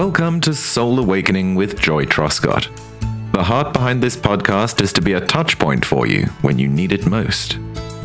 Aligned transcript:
Welcome 0.00 0.40
to 0.40 0.54
Soul 0.54 0.98
Awakening 0.98 1.56
with 1.56 1.78
Joy 1.78 2.06
Truscott. 2.06 2.70
The 3.32 3.44
heart 3.44 3.74
behind 3.74 4.02
this 4.02 4.16
podcast 4.16 4.80
is 4.80 4.94
to 4.94 5.02
be 5.02 5.12
a 5.12 5.26
touch 5.26 5.58
point 5.58 5.84
for 5.84 6.06
you 6.06 6.24
when 6.40 6.58
you 6.58 6.68
need 6.68 6.92
it 6.92 7.04
most. 7.04 7.58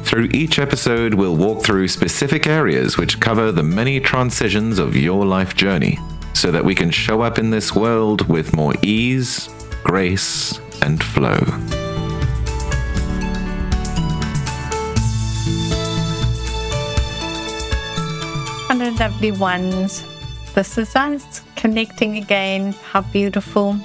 Through 0.04 0.28
each 0.34 0.60
episode, 0.60 1.14
we'll 1.14 1.38
walk 1.38 1.64
through 1.64 1.88
specific 1.88 2.48
areas 2.48 2.98
which 2.98 3.22
cover 3.22 3.50
the 3.50 3.64
many 3.64 4.02
transitions 4.02 4.78
of 4.78 4.98
your 4.98 5.26
life 5.26 5.56
journey 5.56 5.98
so 6.34 6.52
that 6.52 6.66
we 6.66 6.76
can 6.76 6.92
show 6.92 7.22
up 7.22 7.40
in 7.40 7.50
this 7.50 7.74
world 7.74 8.28
with 8.28 8.54
more 8.54 8.74
ease, 8.82 9.48
grace, 9.86 10.60
and 10.82 11.02
flow. 11.02 11.40
Hello, 18.68 18.90
lovely 19.00 19.32
ones. 19.32 20.04
This 20.54 20.78
is 20.78 20.94
us 20.94 21.45
connecting 21.56 22.18
again. 22.18 22.74
How 22.92 23.02
beautiful. 23.02 23.78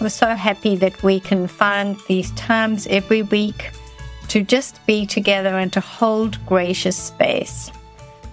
We're 0.00 0.08
so 0.08 0.34
happy 0.34 0.76
that 0.76 1.02
we 1.02 1.20
can 1.20 1.46
find 1.46 1.96
these 2.08 2.30
times 2.32 2.86
every 2.88 3.22
week 3.22 3.70
to 4.28 4.42
just 4.42 4.84
be 4.86 5.06
together 5.06 5.58
and 5.58 5.72
to 5.72 5.80
hold 5.80 6.44
gracious 6.46 6.96
space. 6.96 7.70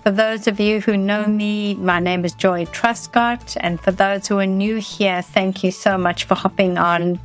For 0.03 0.11
those 0.11 0.47
of 0.47 0.59
you 0.59 0.79
who 0.81 0.95
know 0.95 1.25
me, 1.27 1.75
my 1.75 1.99
name 1.99 2.23
is 2.25 2.33
Joy 2.33 2.65
Truscott, 2.65 3.57
and 3.59 3.79
for 3.79 3.91
those 3.91 4.27
who 4.27 4.39
are 4.39 4.45
new 4.45 4.77
here, 4.77 5.21
thank 5.21 5.63
you 5.63 5.71
so 5.71 5.97
much 5.97 6.23
for 6.23 6.35
hopping 6.35 6.77
on. 6.77 7.19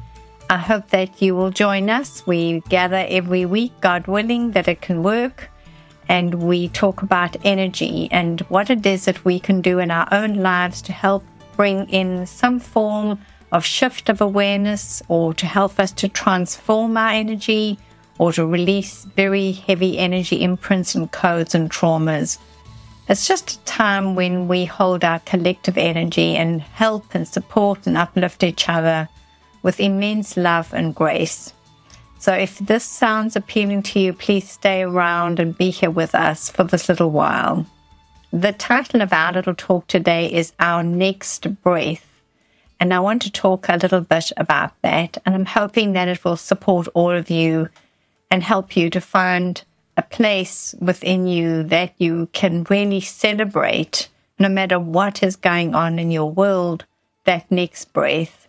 I 0.50 0.58
hope 0.58 0.88
that 0.88 1.22
you 1.22 1.34
will 1.36 1.50
join 1.50 1.88
us. 1.88 2.26
We 2.26 2.60
gather 2.68 3.06
every 3.08 3.46
week, 3.46 3.72
God 3.80 4.06
willing, 4.06 4.50
that 4.50 4.68
it 4.68 4.82
can 4.82 5.02
work 5.02 5.48
and 6.08 6.42
we 6.42 6.68
talk 6.68 7.02
about 7.02 7.36
energy 7.44 8.08
and 8.10 8.40
what 8.42 8.70
it 8.70 8.84
is 8.84 9.04
that 9.06 9.24
we 9.24 9.40
can 9.40 9.60
do 9.60 9.78
in 9.78 9.90
our 9.90 10.08
own 10.12 10.34
lives 10.34 10.82
to 10.82 10.92
help 10.92 11.24
bring 11.56 11.88
in 11.88 12.26
some 12.26 12.60
form 12.60 13.18
of 13.52 13.64
shift 13.64 14.08
of 14.08 14.20
awareness 14.20 15.02
or 15.08 15.32
to 15.34 15.46
help 15.46 15.78
us 15.78 15.92
to 15.92 16.08
transform 16.08 16.96
our 16.96 17.10
energy 17.10 17.78
or 18.18 18.32
to 18.32 18.46
release 18.46 19.04
very 19.04 19.52
heavy 19.52 19.98
energy 19.98 20.42
imprints 20.42 20.94
and 20.94 21.10
codes 21.12 21.54
and 21.54 21.70
traumas. 21.70 22.38
It's 23.08 23.28
just 23.28 23.50
a 23.50 23.64
time 23.64 24.14
when 24.14 24.48
we 24.48 24.64
hold 24.64 25.04
our 25.04 25.18
collective 25.20 25.76
energy 25.76 26.36
and 26.36 26.62
help 26.62 27.14
and 27.14 27.28
support 27.28 27.86
and 27.86 27.96
uplift 27.96 28.42
each 28.42 28.68
other 28.68 29.08
with 29.62 29.80
immense 29.80 30.36
love 30.36 30.72
and 30.72 30.94
grace. 30.94 31.52
So 32.24 32.32
if 32.32 32.58
this 32.58 32.84
sounds 32.84 33.36
appealing 33.36 33.82
to 33.82 34.00
you, 34.00 34.14
please 34.14 34.48
stay 34.48 34.82
around 34.82 35.38
and 35.38 35.58
be 35.58 35.68
here 35.68 35.90
with 35.90 36.14
us 36.14 36.48
for 36.48 36.64
this 36.64 36.88
little 36.88 37.10
while. 37.10 37.66
The 38.32 38.52
title 38.52 39.02
of 39.02 39.12
our 39.12 39.34
little 39.34 39.54
talk 39.54 39.88
today 39.88 40.32
is 40.32 40.54
Our 40.58 40.82
Next 40.82 41.46
Breath. 41.62 42.22
And 42.80 42.94
I 42.94 43.00
want 43.00 43.20
to 43.22 43.30
talk 43.30 43.68
a 43.68 43.76
little 43.76 44.00
bit 44.00 44.32
about 44.38 44.72
that. 44.80 45.18
And 45.26 45.34
I'm 45.34 45.44
hoping 45.44 45.92
that 45.92 46.08
it 46.08 46.24
will 46.24 46.38
support 46.38 46.88
all 46.94 47.10
of 47.10 47.28
you 47.28 47.68
and 48.30 48.42
help 48.42 48.74
you 48.74 48.88
to 48.88 49.02
find 49.02 49.62
a 49.98 50.02
place 50.02 50.74
within 50.80 51.26
you 51.26 51.62
that 51.64 51.92
you 51.98 52.30
can 52.32 52.64
really 52.70 53.02
celebrate, 53.02 54.08
no 54.38 54.48
matter 54.48 54.80
what 54.80 55.22
is 55.22 55.36
going 55.36 55.74
on 55.74 55.98
in 55.98 56.10
your 56.10 56.30
world, 56.30 56.86
that 57.24 57.50
next 57.50 57.92
breath. 57.92 58.48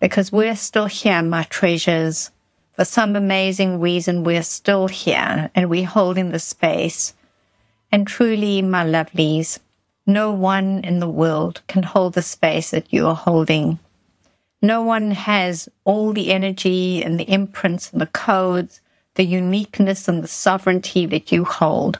Because 0.00 0.30
we're 0.30 0.54
still 0.54 0.84
here, 0.84 1.22
my 1.22 1.44
treasures 1.44 2.30
for 2.76 2.84
some 2.84 3.16
amazing 3.16 3.80
reason, 3.80 4.22
we're 4.22 4.42
still 4.42 4.86
here 4.86 5.50
and 5.54 5.70
we're 5.70 5.86
holding 5.86 6.30
the 6.30 6.38
space. 6.38 7.14
And 7.90 8.06
truly, 8.06 8.60
my 8.60 8.84
lovelies, 8.84 9.58
no 10.06 10.30
one 10.30 10.84
in 10.84 11.00
the 11.00 11.08
world 11.08 11.62
can 11.68 11.82
hold 11.82 12.12
the 12.12 12.22
space 12.22 12.70
that 12.72 12.92
you 12.92 13.06
are 13.06 13.14
holding. 13.14 13.78
No 14.60 14.82
one 14.82 15.12
has 15.12 15.70
all 15.84 16.12
the 16.12 16.30
energy 16.30 17.02
and 17.02 17.18
the 17.18 17.30
imprints 17.32 17.90
and 17.90 18.00
the 18.00 18.06
codes, 18.06 18.82
the 19.14 19.24
uniqueness 19.24 20.06
and 20.06 20.22
the 20.22 20.28
sovereignty 20.28 21.06
that 21.06 21.32
you 21.32 21.44
hold. 21.46 21.98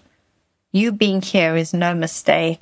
You 0.73 0.93
being 0.93 1.23
here 1.23 1.57
is 1.57 1.73
no 1.73 1.95
mistake. 1.95 2.61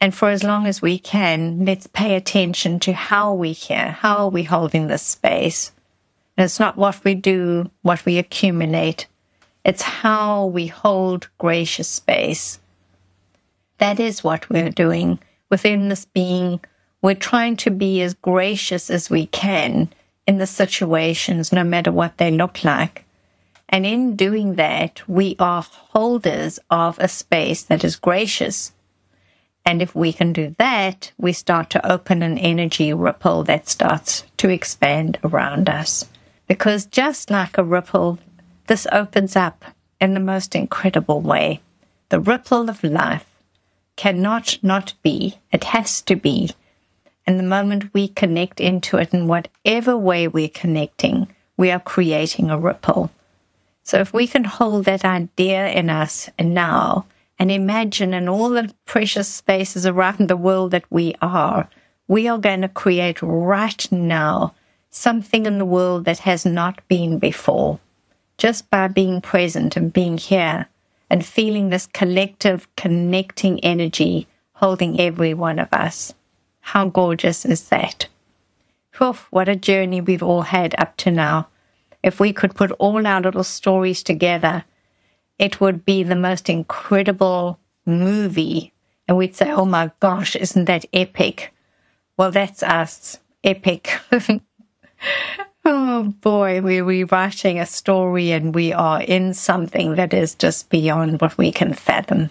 And 0.00 0.14
for 0.14 0.30
as 0.30 0.42
long 0.42 0.66
as 0.66 0.80
we 0.80 0.98
can, 0.98 1.66
let's 1.66 1.86
pay 1.86 2.14
attention 2.14 2.80
to 2.80 2.94
how 2.94 3.34
we 3.34 3.52
here, 3.52 3.90
how 3.90 4.16
are 4.16 4.30
we 4.30 4.44
holding 4.44 4.86
this 4.86 5.02
space? 5.02 5.70
And 6.36 6.44
it's 6.44 6.60
not 6.60 6.76
what 6.76 7.04
we 7.04 7.14
do, 7.14 7.70
what 7.82 8.04
we 8.04 8.18
accumulate. 8.18 9.06
It's 9.64 9.82
how 9.82 10.46
we 10.46 10.66
hold 10.66 11.28
gracious 11.38 11.88
space. 11.88 12.58
That 13.78 14.00
is 14.00 14.24
what 14.24 14.50
we're 14.50 14.70
doing 14.70 15.18
within 15.50 15.88
this 15.88 16.04
being. 16.04 16.60
We're 17.02 17.14
trying 17.14 17.56
to 17.58 17.70
be 17.70 18.02
as 18.02 18.14
gracious 18.14 18.90
as 18.90 19.10
we 19.10 19.26
can 19.26 19.92
in 20.26 20.38
the 20.38 20.46
situations, 20.46 21.52
no 21.52 21.64
matter 21.64 21.92
what 21.92 22.18
they 22.18 22.30
look 22.30 22.64
like. 22.64 23.04
And 23.68 23.86
in 23.86 24.16
doing 24.16 24.54
that, 24.54 25.02
we 25.08 25.36
are 25.38 25.62
holders 25.62 26.58
of 26.70 26.98
a 26.98 27.08
space 27.08 27.62
that 27.64 27.84
is 27.84 27.96
gracious. 27.96 28.72
And 29.66 29.80
if 29.80 29.94
we 29.94 30.12
can 30.12 30.32
do 30.32 30.54
that, 30.58 31.12
we 31.18 31.32
start 31.32 31.70
to 31.70 31.90
open 31.90 32.22
an 32.22 32.38
energy 32.38 32.92
ripple 32.92 33.44
that 33.44 33.68
starts 33.68 34.24
to 34.36 34.48
expand 34.50 35.18
around 35.24 35.68
us. 35.70 36.04
Because 36.46 36.86
just 36.86 37.30
like 37.30 37.56
a 37.56 37.64
ripple, 37.64 38.18
this 38.66 38.86
opens 38.92 39.36
up 39.36 39.64
in 40.00 40.14
the 40.14 40.20
most 40.20 40.54
incredible 40.54 41.20
way. 41.20 41.60
The 42.10 42.20
ripple 42.20 42.68
of 42.68 42.84
life 42.84 43.26
cannot 43.96 44.58
not 44.62 44.94
be, 45.02 45.38
it 45.52 45.64
has 45.64 46.02
to 46.02 46.16
be. 46.16 46.50
And 47.26 47.38
the 47.38 47.44
moment 47.44 47.94
we 47.94 48.08
connect 48.08 48.60
into 48.60 48.98
it 48.98 49.14
in 49.14 49.26
whatever 49.26 49.96
way 49.96 50.28
we're 50.28 50.48
connecting, 50.48 51.28
we 51.56 51.70
are 51.70 51.80
creating 51.80 52.50
a 52.50 52.58
ripple. 52.58 53.10
So 53.82 53.98
if 53.98 54.12
we 54.12 54.26
can 54.26 54.44
hold 54.44 54.84
that 54.84 55.04
idea 55.04 55.68
in 55.68 55.88
us 55.90 56.28
and 56.38 56.54
now 56.54 57.06
and 57.38 57.50
imagine 57.50 58.14
in 58.14 58.28
all 58.28 58.50
the 58.50 58.72
precious 58.84 59.28
spaces 59.28 59.86
around 59.86 60.28
the 60.28 60.36
world 60.36 60.70
that 60.72 60.84
we 60.90 61.14
are, 61.20 61.68
we 62.08 62.28
are 62.28 62.38
going 62.38 62.62
to 62.62 62.68
create 62.68 63.22
right 63.22 63.90
now 63.90 64.54
something 64.94 65.44
in 65.44 65.58
the 65.58 65.64
world 65.64 66.04
that 66.04 66.20
has 66.20 66.46
not 66.46 66.86
been 66.88 67.18
before. 67.18 67.80
Just 68.38 68.70
by 68.70 68.88
being 68.88 69.20
present 69.20 69.76
and 69.76 69.92
being 69.92 70.18
here 70.18 70.68
and 71.10 71.24
feeling 71.24 71.68
this 71.68 71.86
collective 71.86 72.68
connecting 72.76 73.60
energy 73.60 74.26
holding 74.54 75.00
every 75.00 75.34
one 75.34 75.58
of 75.58 75.68
us. 75.72 76.14
How 76.60 76.88
gorgeous 76.88 77.44
is 77.44 77.68
that? 77.68 78.06
Oof, 79.02 79.26
what 79.30 79.48
a 79.48 79.56
journey 79.56 80.00
we've 80.00 80.22
all 80.22 80.42
had 80.42 80.74
up 80.78 80.96
to 80.98 81.10
now. 81.10 81.48
If 82.02 82.20
we 82.20 82.32
could 82.32 82.54
put 82.54 82.70
all 82.72 83.06
our 83.06 83.20
little 83.20 83.44
stories 83.44 84.02
together, 84.02 84.64
it 85.38 85.60
would 85.60 85.84
be 85.84 86.02
the 86.02 86.14
most 86.14 86.48
incredible 86.48 87.58
movie. 87.84 88.72
And 89.08 89.16
we'd 89.16 89.34
say, 89.34 89.50
oh 89.50 89.64
my 89.64 89.90
gosh, 90.00 90.36
isn't 90.36 90.66
that 90.66 90.84
epic? 90.92 91.52
Well, 92.16 92.30
that's 92.30 92.62
us. 92.62 93.18
Epic. 93.42 94.00
oh 95.64 96.14
boy, 96.20 96.60
we're 96.60 96.84
rewriting 96.84 97.58
a 97.58 97.66
story 97.66 98.30
and 98.32 98.54
we 98.54 98.72
are 98.72 99.02
in 99.02 99.34
something 99.34 99.94
that 99.96 100.12
is 100.14 100.34
just 100.34 100.70
beyond 100.70 101.20
what 101.20 101.38
we 101.38 101.52
can 101.52 101.74
fathom. 101.74 102.30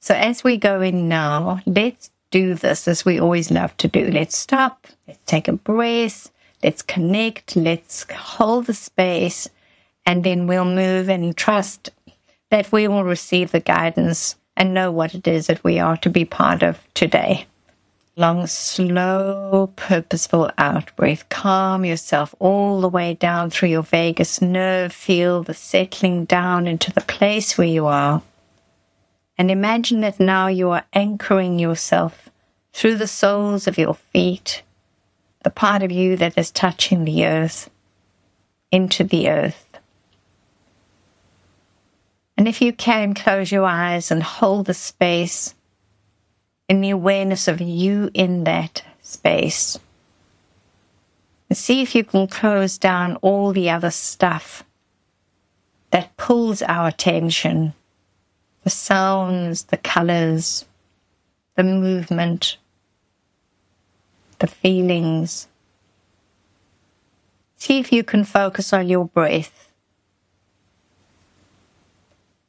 So 0.00 0.14
as 0.14 0.44
we 0.44 0.56
go 0.56 0.80
in 0.80 1.08
now, 1.08 1.60
let's 1.66 2.10
do 2.30 2.54
this 2.54 2.88
as 2.88 3.04
we 3.04 3.18
always 3.18 3.50
love 3.50 3.76
to 3.78 3.88
do. 3.88 4.10
Let's 4.10 4.36
stop, 4.36 4.86
let's 5.06 5.24
take 5.24 5.48
a 5.48 5.52
breath, 5.52 6.30
let's 6.62 6.82
connect, 6.82 7.56
let's 7.56 8.04
hold 8.12 8.66
the 8.66 8.74
space, 8.74 9.48
and 10.04 10.24
then 10.24 10.46
we'll 10.46 10.64
move 10.64 11.08
and 11.08 11.36
trust 11.36 11.90
that 12.50 12.70
we 12.70 12.88
will 12.88 13.04
receive 13.04 13.52
the 13.52 13.60
guidance 13.60 14.36
and 14.56 14.74
know 14.74 14.90
what 14.92 15.14
it 15.14 15.26
is 15.26 15.46
that 15.46 15.64
we 15.64 15.78
are 15.78 15.96
to 15.98 16.10
be 16.10 16.24
part 16.24 16.62
of 16.62 16.78
today. 16.94 17.46
Long, 18.16 18.46
slow, 18.46 19.72
purposeful 19.74 20.48
out 20.56 20.94
breath. 20.94 21.28
Calm 21.30 21.84
yourself 21.84 22.32
all 22.38 22.80
the 22.80 22.88
way 22.88 23.14
down 23.14 23.50
through 23.50 23.70
your 23.70 23.82
vagus 23.82 24.40
nerve. 24.40 24.92
Feel 24.92 25.42
the 25.42 25.52
settling 25.52 26.24
down 26.24 26.68
into 26.68 26.92
the 26.92 27.00
place 27.00 27.58
where 27.58 27.66
you 27.66 27.86
are. 27.86 28.22
And 29.36 29.50
imagine 29.50 30.00
that 30.02 30.20
now 30.20 30.46
you 30.46 30.70
are 30.70 30.84
anchoring 30.92 31.58
yourself 31.58 32.30
through 32.72 32.98
the 32.98 33.08
soles 33.08 33.66
of 33.66 33.78
your 33.78 33.94
feet, 33.94 34.62
the 35.42 35.50
part 35.50 35.82
of 35.82 35.90
you 35.90 36.16
that 36.16 36.38
is 36.38 36.52
touching 36.52 37.04
the 37.04 37.26
earth, 37.26 37.68
into 38.70 39.02
the 39.02 39.28
earth. 39.28 39.80
And 42.36 42.46
if 42.46 42.62
you 42.62 42.72
can, 42.72 43.14
close 43.14 43.50
your 43.50 43.64
eyes 43.64 44.12
and 44.12 44.22
hold 44.22 44.66
the 44.66 44.74
space 44.74 45.56
in 46.68 46.80
the 46.80 46.90
awareness 46.90 47.48
of 47.48 47.60
you 47.60 48.10
in 48.14 48.44
that 48.44 48.82
space. 49.02 49.78
And 51.48 51.58
see 51.58 51.82
if 51.82 51.94
you 51.94 52.04
can 52.04 52.26
close 52.26 52.78
down 52.78 53.16
all 53.16 53.52
the 53.52 53.70
other 53.70 53.90
stuff 53.90 54.64
that 55.90 56.16
pulls 56.16 56.62
our 56.62 56.88
attention 56.88 57.74
the 58.64 58.70
sounds, 58.70 59.64
the 59.64 59.76
colors, 59.76 60.64
the 61.54 61.62
movement, 61.62 62.56
the 64.38 64.46
feelings. 64.46 65.48
See 67.56 67.78
if 67.78 67.92
you 67.92 68.02
can 68.02 68.24
focus 68.24 68.72
on 68.72 68.88
your 68.88 69.04
breath. 69.04 69.70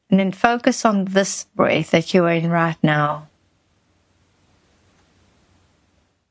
And 0.10 0.20
then 0.20 0.32
focus 0.32 0.86
on 0.86 1.06
this 1.06 1.48
breath 1.54 1.92
that 1.92 2.14
you're 2.14 2.30
in 2.30 2.50
right 2.50 2.78
now. 2.82 3.28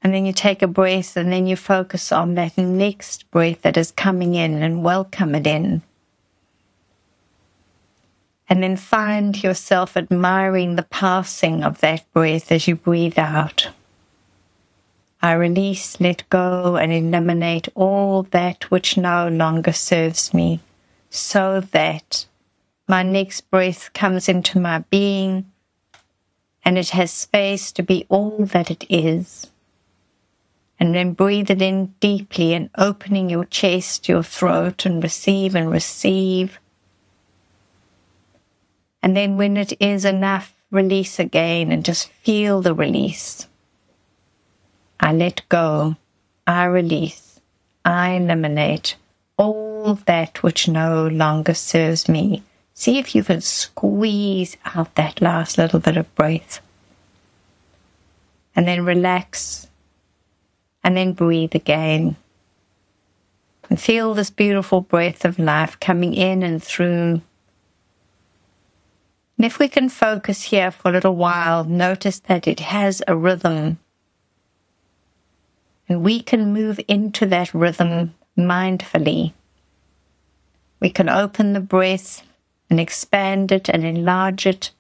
And 0.04 0.12
then 0.12 0.26
you 0.26 0.34
take 0.34 0.60
a 0.60 0.68
breath 0.68 1.16
and 1.16 1.32
then 1.32 1.46
you 1.46 1.56
focus 1.56 2.12
on 2.12 2.34
that 2.34 2.58
next 2.58 3.30
breath 3.30 3.62
that 3.62 3.78
is 3.78 3.90
coming 3.90 4.34
in 4.34 4.62
and 4.62 4.84
welcome 4.84 5.34
it 5.34 5.46
in. 5.46 5.80
And 8.46 8.62
then 8.62 8.76
find 8.76 9.42
yourself 9.42 9.96
admiring 9.96 10.76
the 10.76 10.82
passing 10.82 11.64
of 11.64 11.80
that 11.80 12.04
breath 12.12 12.52
as 12.52 12.68
you 12.68 12.76
breathe 12.76 13.18
out. 13.18 13.70
I 15.22 15.32
release, 15.32 15.98
let 15.98 16.28
go, 16.28 16.76
and 16.76 16.92
eliminate 16.92 17.70
all 17.74 18.24
that 18.24 18.70
which 18.70 18.98
no 18.98 19.26
longer 19.28 19.72
serves 19.72 20.34
me, 20.34 20.60
so 21.08 21.60
that 21.72 22.26
my 22.86 23.02
next 23.02 23.50
breath 23.50 23.90
comes 23.94 24.28
into 24.28 24.60
my 24.60 24.80
being 24.90 25.50
and 26.62 26.76
it 26.76 26.90
has 26.90 27.10
space 27.10 27.72
to 27.72 27.82
be 27.82 28.04
all 28.10 28.44
that 28.44 28.70
it 28.70 28.84
is. 28.90 29.46
And 30.81 30.94
then 30.94 31.12
breathe 31.12 31.50
it 31.50 31.62
in 31.62 31.94
deeply 32.00 32.53
and 32.53 32.69
opening 32.76 33.31
your 33.31 33.44
chest, 33.44 34.09
your 34.09 34.23
throat, 34.23 34.85
and 34.85 35.03
receive 35.03 35.55
and 35.55 35.71
receive. 35.71 36.59
And 39.03 39.17
then 39.17 39.37
when 39.37 39.56
it 39.56 39.73
is 39.81 40.05
enough, 40.05 40.55
release 40.71 41.19
again 41.19 41.71
and 41.71 41.85
just 41.85 42.09
feel 42.09 42.61
the 42.61 42.75
release. 42.75 43.47
I 44.99 45.12
let 45.12 45.43
go, 45.49 45.97
I 46.47 46.65
release, 46.65 47.41
I 47.85 48.12
eliminate 48.12 48.97
all 49.37 49.94
that 50.06 50.43
which 50.43 50.69
no 50.69 51.06
longer 51.06 51.55
serves 51.55 52.09
me. 52.09 52.43
See 52.75 52.99
if 52.99 53.15
you 53.15 53.23
can 53.23 53.41
squeeze 53.41 54.56
out 54.65 54.94
that 54.97 55.21
last 55.21 55.59
little 55.59 55.81
bit 55.81 55.97
of 55.97 56.12
breath. 56.15 56.61
And 58.56 58.67
then 58.67 58.85
relax. 58.85 59.69
And 60.84 60.96
then 60.96 61.14
breathe 61.14 61.54
again. 61.54 62.16
And 63.69 63.81
feel 63.81 64.14
this 64.14 64.31
beautiful 64.31 64.82
breath 64.82 65.25
of 65.25 65.38
life 65.38 65.81
coming 65.81 66.14
in 66.14 66.42
and 66.42 66.62
through. 66.62 67.22
And 69.36 69.46
if 69.46 69.58
we 69.58 69.66
can 69.66 69.88
focus 69.88 70.44
here 70.44 70.70
for 70.70 70.90
a 70.90 70.92
little 70.92 71.16
while, 71.16 71.64
notice 71.64 72.20
that 72.20 72.46
it 72.46 72.60
has 72.60 73.02
a 73.08 73.16
rhythm 73.16 73.78
and 75.88 76.02
we 76.02 76.20
can 76.20 76.52
move 76.52 76.81
into 76.88 77.26
that 77.26 77.52
rhythm 77.52 78.14
mindfully. 78.38 79.32
We 80.80 80.90
can 80.90 81.08
open 81.08 81.52
the 81.52 81.60
breath 81.60 82.22
and 82.70 82.80
expand 82.80 83.52
it 83.52 83.69
and 83.69 83.84
enlarge 83.84 84.46
it 84.46 84.70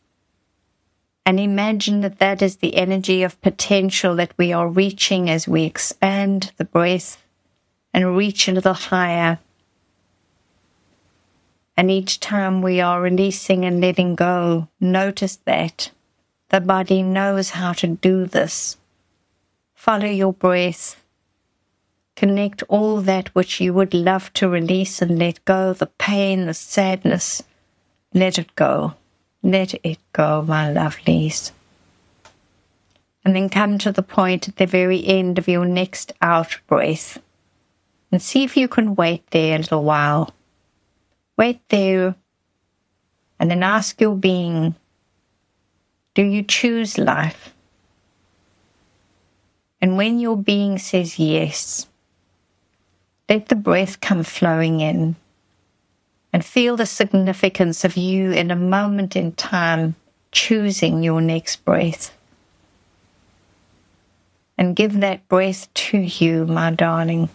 and 1.26 1.40
imagine 1.40 2.00
that 2.02 2.18
that 2.18 2.42
is 2.42 2.56
the 2.56 2.76
energy 2.76 3.22
of 3.22 3.40
potential 3.40 4.14
that 4.16 4.32
we 4.36 4.52
are 4.52 4.68
reaching 4.68 5.30
as 5.30 5.48
we 5.48 5.64
expand 5.64 6.52
the 6.56 6.64
breath 6.64 7.22
and 7.92 8.16
reach 8.16 8.48
a 8.48 8.52
little 8.52 8.74
higher. 8.74 9.38
And 11.76 11.90
each 11.90 12.20
time 12.20 12.62
we 12.62 12.80
are 12.80 13.00
releasing 13.00 13.64
and 13.64 13.80
letting 13.80 14.14
go, 14.14 14.68
notice 14.80 15.36
that 15.44 15.90
the 16.50 16.60
body 16.60 17.02
knows 17.02 17.50
how 17.50 17.72
to 17.72 17.86
do 17.86 18.26
this 18.26 18.76
Follow 19.84 20.06
your 20.06 20.32
breath. 20.32 21.04
Connect 22.16 22.62
all 22.70 23.02
that 23.02 23.34
which 23.34 23.60
you 23.60 23.74
would 23.74 23.92
love 23.92 24.32
to 24.32 24.48
release 24.48 25.02
and 25.02 25.18
let 25.18 25.44
go 25.44 25.74
the 25.74 25.88
pain, 25.98 26.46
the 26.46 26.54
sadness. 26.54 27.42
Let 28.14 28.38
it 28.38 28.56
go. 28.56 28.94
Let 29.44 29.74
it 29.84 29.98
go, 30.14 30.40
my 30.40 30.72
lovelies. 30.72 31.52
And 33.26 33.36
then 33.36 33.50
come 33.50 33.76
to 33.78 33.92
the 33.92 34.02
point 34.02 34.48
at 34.48 34.56
the 34.56 34.66
very 34.66 35.06
end 35.06 35.38
of 35.38 35.48
your 35.48 35.66
next 35.66 36.12
out 36.22 36.58
breath 36.66 37.18
and 38.10 38.22
see 38.22 38.42
if 38.42 38.56
you 38.56 38.68
can 38.68 38.94
wait 38.94 39.30
there 39.32 39.56
a 39.56 39.58
little 39.58 39.84
while. 39.84 40.30
Wait 41.36 41.60
there 41.68 42.14
and 43.38 43.50
then 43.50 43.62
ask 43.62 44.00
your 44.00 44.16
being 44.16 44.76
Do 46.14 46.22
you 46.22 46.42
choose 46.42 46.96
life? 46.96 47.52
And 49.78 49.98
when 49.98 50.20
your 50.20 50.38
being 50.38 50.78
says 50.78 51.18
yes, 51.18 51.86
let 53.28 53.50
the 53.50 53.56
breath 53.56 54.00
come 54.00 54.22
flowing 54.22 54.80
in 54.80 55.16
and 56.34 56.44
feel 56.44 56.76
the 56.76 56.84
significance 56.84 57.84
of 57.84 57.96
you 57.96 58.32
in 58.32 58.50
a 58.50 58.56
moment 58.56 59.14
in 59.14 59.30
time 59.30 59.94
choosing 60.32 61.00
your 61.00 61.20
next 61.20 61.64
breath. 61.64 62.12
And 64.58 64.74
give 64.74 64.98
that 64.98 65.28
breath 65.28 65.72
to 65.74 65.98
you, 65.98 66.44
my 66.44 66.72
darling. 66.72 67.28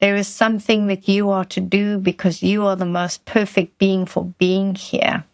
There 0.00 0.16
is 0.16 0.28
something 0.28 0.86
that 0.86 1.06
you 1.08 1.28
are 1.28 1.44
to 1.44 1.60
do 1.60 1.98
because 1.98 2.42
you 2.42 2.64
are 2.64 2.76
the 2.76 2.86
most 2.86 3.26
perfect 3.26 3.76
being 3.76 4.06
for 4.06 4.24
being 4.38 4.74
here. 4.74 5.24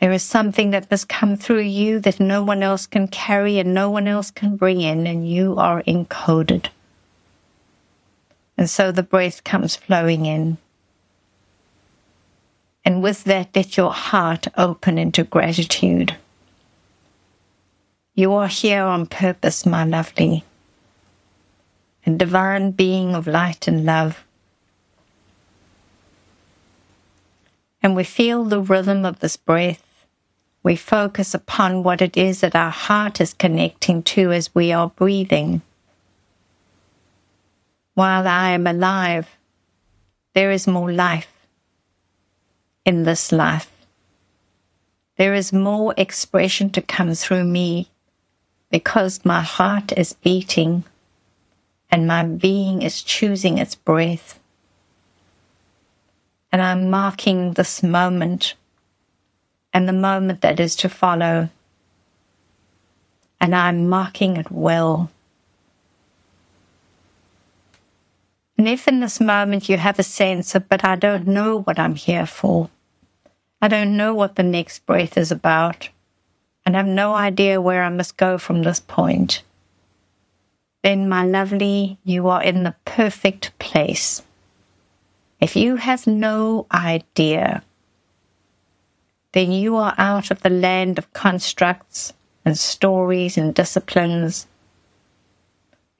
There 0.00 0.12
is 0.12 0.22
something 0.22 0.68
that 0.72 0.90
must 0.90 1.08
come 1.08 1.34
through 1.34 1.62
you 1.62 1.98
that 2.00 2.20
no 2.20 2.44
one 2.44 2.62
else 2.62 2.86
can 2.86 3.08
carry 3.08 3.58
and 3.58 3.72
no 3.72 3.88
one 3.88 4.06
else 4.06 4.30
can 4.30 4.58
bring 4.58 4.82
in, 4.82 5.06
and 5.06 5.26
you 5.26 5.56
are 5.56 5.82
encoded. 5.84 6.66
And 8.56 8.68
so 8.70 8.90
the 8.90 9.02
breath 9.02 9.44
comes 9.44 9.76
flowing 9.76 10.26
in. 10.26 10.58
And 12.84 13.02
with 13.02 13.24
that, 13.24 13.50
let 13.54 13.76
your 13.76 13.92
heart 13.92 14.48
open 14.56 14.98
into 14.98 15.24
gratitude. 15.24 16.16
You 18.14 18.32
are 18.32 18.48
here 18.48 18.82
on 18.82 19.06
purpose, 19.06 19.66
my 19.66 19.84
lovely, 19.84 20.44
a 22.06 22.10
divine 22.10 22.70
being 22.70 23.14
of 23.14 23.26
light 23.26 23.68
and 23.68 23.84
love. 23.84 24.24
And 27.82 27.94
we 27.94 28.04
feel 28.04 28.44
the 28.44 28.60
rhythm 28.60 29.04
of 29.04 29.20
this 29.20 29.36
breath 29.36 29.86
we 30.66 30.74
focus 30.74 31.32
upon 31.32 31.84
what 31.84 32.02
it 32.02 32.16
is 32.16 32.40
that 32.40 32.56
our 32.56 32.72
heart 32.72 33.20
is 33.20 33.34
connecting 33.34 34.02
to 34.02 34.32
as 34.32 34.52
we 34.52 34.72
are 34.72 34.88
breathing. 34.88 35.62
While 37.96 38.28
I 38.28 38.50
am 38.50 38.66
alive, 38.66 39.38
there 40.34 40.50
is 40.50 40.66
more 40.66 40.92
life 40.92 41.32
in 42.84 43.04
this 43.04 43.32
life. 43.32 43.70
There 45.16 45.32
is 45.32 45.50
more 45.50 45.94
expression 45.96 46.68
to 46.72 46.82
come 46.82 47.14
through 47.14 47.44
me 47.44 47.88
because 48.70 49.24
my 49.24 49.40
heart 49.40 49.96
is 49.96 50.12
beating 50.12 50.84
and 51.90 52.06
my 52.06 52.22
being 52.22 52.82
is 52.82 53.00
choosing 53.00 53.56
its 53.56 53.74
breath. 53.74 54.38
And 56.52 56.60
I'm 56.60 56.90
marking 56.90 57.54
this 57.54 57.82
moment 57.82 58.56
and 59.72 59.88
the 59.88 59.94
moment 59.94 60.42
that 60.42 60.60
is 60.60 60.76
to 60.76 60.90
follow. 60.90 61.48
And 63.40 63.54
I'm 63.54 63.88
marking 63.88 64.36
it 64.36 64.50
well. 64.50 65.10
And 68.58 68.68
if 68.68 68.88
in 68.88 69.00
this 69.00 69.20
moment 69.20 69.68
you 69.68 69.76
have 69.76 69.98
a 69.98 70.02
sense 70.02 70.54
of, 70.54 70.68
but 70.68 70.84
I 70.84 70.96
don't 70.96 71.26
know 71.26 71.60
what 71.60 71.78
I'm 71.78 71.94
here 71.94 72.26
for, 72.26 72.70
I 73.60 73.68
don't 73.68 73.96
know 73.96 74.14
what 74.14 74.36
the 74.36 74.42
next 74.42 74.86
breath 74.86 75.16
is 75.18 75.30
about, 75.30 75.88
and 76.64 76.76
I 76.76 76.80
have 76.80 76.86
no 76.86 77.14
idea 77.14 77.60
where 77.60 77.82
I 77.82 77.90
must 77.90 78.16
go 78.16 78.38
from 78.38 78.62
this 78.62 78.80
point, 78.80 79.42
then, 80.82 81.08
my 81.08 81.24
lovely, 81.24 81.98
you 82.04 82.28
are 82.28 82.42
in 82.42 82.62
the 82.62 82.76
perfect 82.84 83.58
place. 83.58 84.22
If 85.40 85.56
you 85.56 85.76
have 85.76 86.06
no 86.06 86.66
idea 86.72 87.64
then 89.36 89.52
you 89.52 89.76
are 89.76 89.94
out 89.98 90.30
of 90.30 90.40
the 90.40 90.48
land 90.48 90.96
of 90.96 91.12
constructs 91.12 92.14
and 92.46 92.56
stories 92.58 93.36
and 93.36 93.54
disciplines, 93.54 94.46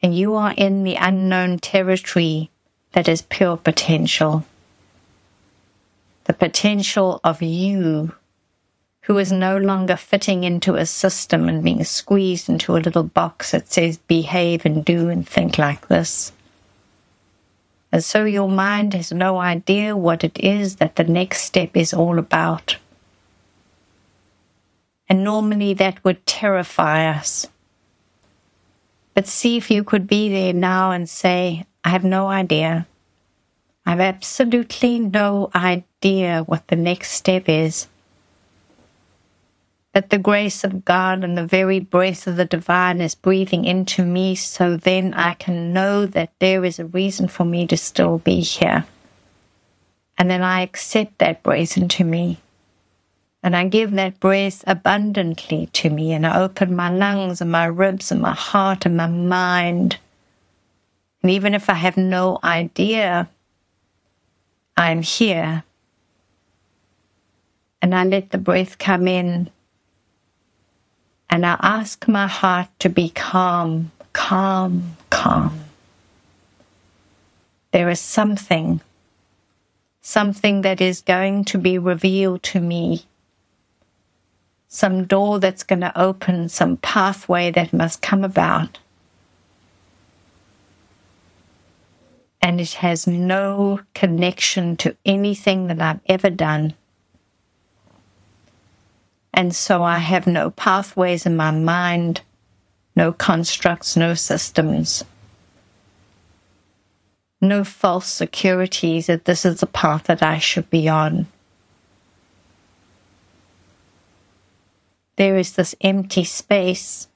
and 0.02 0.16
you 0.16 0.34
are 0.34 0.54
in 0.56 0.84
the 0.84 0.96
unknown 0.96 1.58
territory 1.58 2.50
that 2.92 3.08
is 3.08 3.22
pure 3.22 3.56
potential. 3.56 4.44
The 6.24 6.32
potential 6.32 7.20
of 7.22 7.42
you 7.42 8.14
who 9.02 9.18
is 9.18 9.30
no 9.30 9.56
longer 9.56 9.96
fitting 9.96 10.42
into 10.42 10.74
a 10.74 10.84
system 10.84 11.48
and 11.48 11.62
being 11.62 11.84
squeezed 11.84 12.48
into 12.48 12.76
a 12.76 12.78
little 12.78 13.04
box 13.04 13.52
that 13.52 13.72
says 13.72 13.98
behave 13.98 14.66
and 14.66 14.84
do 14.84 15.08
and 15.08 15.28
think 15.28 15.58
like 15.58 15.86
this. 15.86 16.32
And 17.92 18.02
so 18.02 18.24
your 18.24 18.48
mind 18.48 18.94
has 18.94 19.12
no 19.12 19.38
idea 19.38 19.96
what 19.96 20.24
it 20.24 20.38
is 20.40 20.76
that 20.76 20.96
the 20.96 21.04
next 21.04 21.42
step 21.42 21.76
is 21.76 21.94
all 21.94 22.18
about. 22.18 22.76
And 25.08 25.22
normally 25.22 25.72
that 25.74 26.02
would 26.04 26.26
terrify 26.26 27.06
us 27.06 27.46
But 29.16 29.26
see 29.26 29.56
if 29.56 29.70
you 29.70 29.82
could 29.82 30.06
be 30.06 30.28
there 30.28 30.52
now 30.52 30.90
and 30.90 31.08
say, 31.08 31.64
I 31.82 31.88
have 31.88 32.04
no 32.04 32.28
idea. 32.28 32.86
I 33.86 33.92
have 33.92 34.00
absolutely 34.00 34.98
no 34.98 35.50
idea 35.54 36.42
what 36.42 36.68
the 36.68 36.76
next 36.76 37.12
step 37.12 37.48
is. 37.48 37.88
That 39.94 40.10
the 40.10 40.18
grace 40.18 40.64
of 40.64 40.84
God 40.84 41.24
and 41.24 41.38
the 41.38 41.46
very 41.46 41.80
breath 41.80 42.26
of 42.26 42.36
the 42.36 42.44
divine 42.44 43.00
is 43.00 43.14
breathing 43.14 43.64
into 43.64 44.04
me, 44.04 44.34
so 44.34 44.76
then 44.76 45.14
I 45.14 45.32
can 45.32 45.72
know 45.72 46.04
that 46.04 46.32
there 46.38 46.62
is 46.62 46.78
a 46.78 46.84
reason 46.84 47.26
for 47.26 47.46
me 47.46 47.66
to 47.68 47.76
still 47.78 48.18
be 48.18 48.40
here. 48.40 48.84
And 50.18 50.30
then 50.30 50.42
I 50.42 50.60
accept 50.60 51.20
that 51.20 51.42
breath 51.42 51.78
into 51.78 52.04
me. 52.04 52.36
And 53.46 53.54
I 53.54 53.68
give 53.68 53.92
that 53.92 54.18
breath 54.18 54.64
abundantly 54.66 55.66
to 55.74 55.88
me, 55.88 56.12
and 56.12 56.26
I 56.26 56.40
open 56.40 56.74
my 56.74 56.90
lungs 56.90 57.40
and 57.40 57.48
my 57.48 57.66
ribs 57.66 58.10
and 58.10 58.20
my 58.20 58.34
heart 58.34 58.84
and 58.84 58.96
my 58.96 59.06
mind. 59.06 59.98
And 61.22 61.30
even 61.30 61.54
if 61.54 61.70
I 61.70 61.74
have 61.74 61.96
no 61.96 62.40
idea, 62.42 63.28
I'm 64.76 65.00
here. 65.00 65.62
And 67.80 67.94
I 67.94 68.02
let 68.02 68.30
the 68.30 68.38
breath 68.38 68.78
come 68.78 69.06
in. 69.06 69.48
And 71.30 71.46
I 71.46 71.56
ask 71.62 72.08
my 72.08 72.26
heart 72.26 72.66
to 72.80 72.88
be 72.88 73.10
calm, 73.10 73.92
calm, 74.12 74.96
calm. 75.10 75.60
There 77.70 77.90
is 77.90 78.00
something, 78.00 78.80
something 80.02 80.62
that 80.62 80.80
is 80.80 81.00
going 81.00 81.44
to 81.44 81.58
be 81.58 81.78
revealed 81.78 82.42
to 82.42 82.58
me 82.58 83.06
some 84.68 85.04
door 85.04 85.38
that's 85.38 85.62
going 85.62 85.80
to 85.80 85.98
open, 85.98 86.48
some 86.48 86.76
pathway 86.78 87.50
that 87.50 87.72
must 87.72 88.02
come 88.02 88.24
about. 88.24 88.78
And 92.42 92.60
it 92.60 92.74
has 92.74 93.06
no 93.06 93.80
connection 93.94 94.76
to 94.78 94.96
anything 95.04 95.66
that 95.68 95.80
I've 95.80 96.00
ever 96.06 96.30
done. 96.30 96.74
And 99.32 99.54
so 99.54 99.82
I 99.82 99.98
have 99.98 100.26
no 100.26 100.50
pathways 100.50 101.26
in 101.26 101.36
my 101.36 101.50
mind, 101.50 102.22
no 102.94 103.12
constructs, 103.12 103.96
no 103.96 104.14
systems, 104.14 105.04
no 107.40 107.64
false 107.64 108.06
securities 108.06 109.06
that 109.06 109.26
this 109.26 109.44
is 109.44 109.60
the 109.60 109.66
path 109.66 110.04
that 110.04 110.22
I 110.22 110.38
should 110.38 110.70
be 110.70 110.88
on. 110.88 111.26
There 115.16 115.36
is 115.36 115.52
this 115.52 115.74
empty 115.80 116.24
space. 116.24 117.08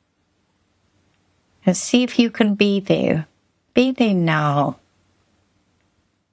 And 1.64 1.76
see 1.76 2.02
if 2.02 2.18
you 2.18 2.30
can 2.30 2.54
be 2.54 2.80
there. 2.80 3.26
Be 3.74 3.92
there 3.92 4.14
now. 4.14 4.78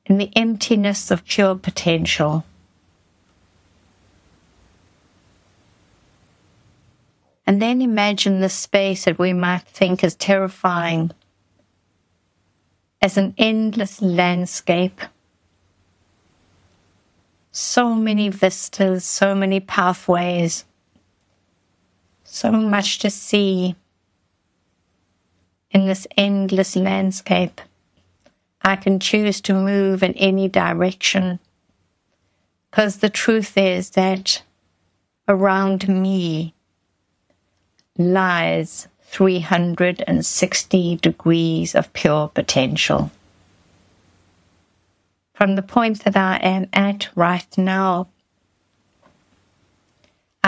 In 0.05 0.17
the 0.17 0.31
emptiness 0.35 1.11
of 1.11 1.25
pure 1.25 1.55
potential. 1.55 2.45
And 7.45 7.61
then 7.61 7.81
imagine 7.81 8.39
the 8.39 8.49
space 8.49 9.05
that 9.05 9.19
we 9.19 9.33
might 9.33 9.63
think 9.63 10.03
is 10.03 10.15
terrifying 10.15 11.11
as 13.01 13.17
an 13.17 13.33
endless 13.37 14.01
landscape. 14.01 14.99
So 17.51 17.93
many 17.95 18.29
vistas, 18.29 19.05
so 19.05 19.33
many 19.33 19.59
pathways, 19.59 20.65
so 22.27 22.51
much 22.51 22.99
to 22.99 23.09
see 23.09 23.75
in 25.71 25.85
this 25.85 26.05
endless 26.17 26.75
landscape. 26.75 27.61
I 28.61 28.75
can 28.75 28.99
choose 28.99 29.39
to 29.41 29.53
move 29.53 30.03
in 30.03 30.13
any 30.13 30.49
direction 30.49 31.39
because 32.69 32.97
the 32.97 33.09
truth 33.09 33.57
is 33.57 33.91
that 33.91 34.43
around 35.27 35.87
me 35.87 36.53
lies 37.97 38.87
360 39.03 40.97
degrees 40.97 41.75
of 41.75 41.93
pure 41.93 42.27
potential. 42.27 43.09
From 45.33 45.55
the 45.55 45.61
point 45.61 46.03
that 46.03 46.17
I 46.17 46.37
am 46.37 46.67
at 46.73 47.07
right 47.15 47.57
now, 47.57 48.09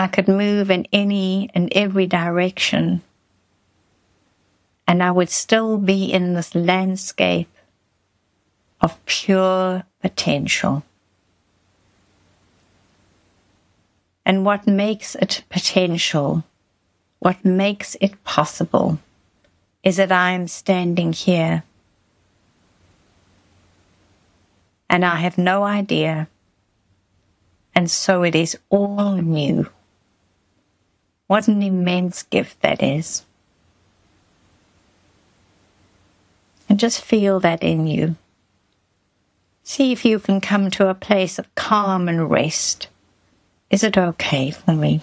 I 0.00 0.06
could 0.06 0.28
move 0.28 0.70
in 0.70 0.86
any 0.94 1.50
and 1.52 1.70
every 1.74 2.06
direction, 2.06 3.02
and 4.88 5.02
I 5.02 5.10
would 5.10 5.28
still 5.28 5.76
be 5.76 6.10
in 6.10 6.32
this 6.32 6.54
landscape 6.54 7.54
of 8.80 9.04
pure 9.04 9.84
potential. 10.00 10.84
And 14.24 14.46
what 14.46 14.66
makes 14.66 15.16
it 15.16 15.44
potential, 15.50 16.44
what 17.18 17.44
makes 17.44 17.94
it 18.00 18.24
possible, 18.24 18.98
is 19.82 19.98
that 19.98 20.10
I 20.10 20.30
am 20.30 20.48
standing 20.48 21.12
here. 21.12 21.62
And 24.88 25.04
I 25.04 25.16
have 25.16 25.36
no 25.36 25.64
idea. 25.64 26.26
And 27.74 27.90
so 27.90 28.22
it 28.22 28.34
is 28.34 28.56
all 28.70 29.16
new. 29.16 29.68
What 31.30 31.46
an 31.46 31.62
immense 31.62 32.24
gift 32.24 32.60
that 32.62 32.82
is. 32.82 33.24
And 36.68 36.80
just 36.80 37.04
feel 37.04 37.38
that 37.38 37.62
in 37.62 37.86
you. 37.86 38.16
See 39.62 39.92
if 39.92 40.04
you 40.04 40.18
can 40.18 40.40
come 40.40 40.72
to 40.72 40.88
a 40.88 40.94
place 40.94 41.38
of 41.38 41.54
calm 41.54 42.08
and 42.08 42.28
rest. 42.28 42.88
Is 43.70 43.84
it 43.84 43.96
okay 43.96 44.50
for 44.50 44.72
me 44.72 45.02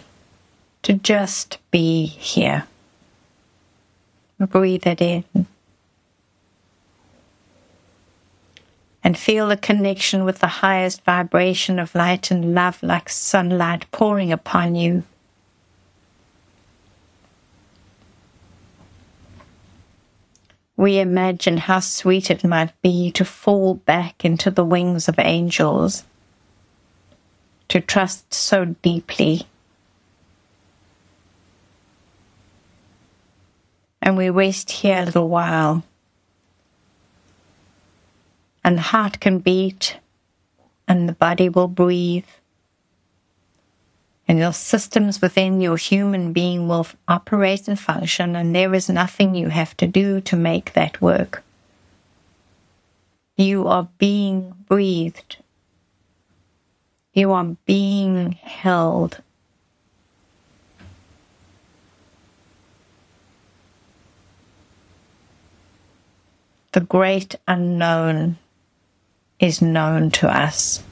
to 0.82 0.96
just 0.96 1.60
be 1.72 2.06
here? 2.06 2.66
Breathe 4.38 4.86
it 4.86 5.00
in. 5.00 5.24
And 9.02 9.18
feel 9.18 9.48
the 9.48 9.56
connection 9.56 10.26
with 10.26 10.40
the 10.40 10.48
highest 10.60 11.06
vibration 11.06 11.80
of 11.80 11.96
light 11.96 12.32
and 12.32 12.54
love 12.54 12.84
like 12.84 13.08
sunlight 13.08 13.90
pouring 13.94 14.34
upon 14.34 14.76
you 14.76 15.04
we 20.78 21.00
imagine 21.00 21.58
how 21.58 21.80
sweet 21.80 22.30
it 22.30 22.44
might 22.44 22.72
be 22.84 23.12
to 23.12 23.26
fall 23.26 23.74
back 23.74 24.24
into 24.24 24.52
the 24.52 24.64
wings 24.64 25.10
of 25.10 25.18
angels, 25.18 26.04
to 27.68 27.82
trust 27.82 28.32
so 28.32 28.64
deeply. 28.84 29.48
And 34.04 34.16
we 34.16 34.30
rest 34.30 34.70
here 34.72 35.02
a 35.02 35.06
little 35.06 35.28
while. 35.28 35.84
And 38.64 38.78
the 38.78 38.82
heart 38.84 39.20
can 39.20 39.40
beat, 39.40 39.98
and 40.88 41.10
the 41.10 41.14
body 41.14 41.50
will 41.50 41.68
breathe 41.68 42.26
and 44.28 44.40
your 44.40 44.54
systems 44.54 45.22
within 45.22 45.62
your 45.62 45.78
human 45.78 46.34
being 46.34 46.68
will 46.68 46.88
operate 47.08 47.68
and 47.68 47.80
function, 47.80 48.36
and 48.36 48.54
there 48.54 48.74
is 48.74 48.90
nothing 48.90 49.36
you 49.36 49.50
have 49.50 49.76
to 49.78 49.88
do 49.88 50.20
to 50.22 50.36
make 50.36 50.74
that 50.74 51.02
work. 51.02 51.44
You 53.38 53.68
are 53.68 53.88
being 53.98 54.54
breathed. 54.68 55.38
You 57.14 57.32
are 57.32 57.56
being 57.66 58.34
held. 58.34 59.22
The 66.74 66.82
great 66.82 67.36
unknown 67.48 68.38
is 69.40 69.62
known 69.62 70.12
to 70.12 70.28
us 70.28 70.84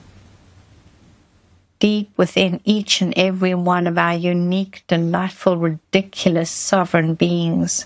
deep 1.86 2.10
within 2.18 2.60
each 2.64 3.00
and 3.00 3.14
every 3.16 3.54
one 3.54 3.86
of 3.86 3.96
our 3.96 4.16
unique, 4.16 4.82
delightful, 4.88 5.56
ridiculous, 5.56 6.50
sovereign 6.50 7.14
beings 7.14 7.86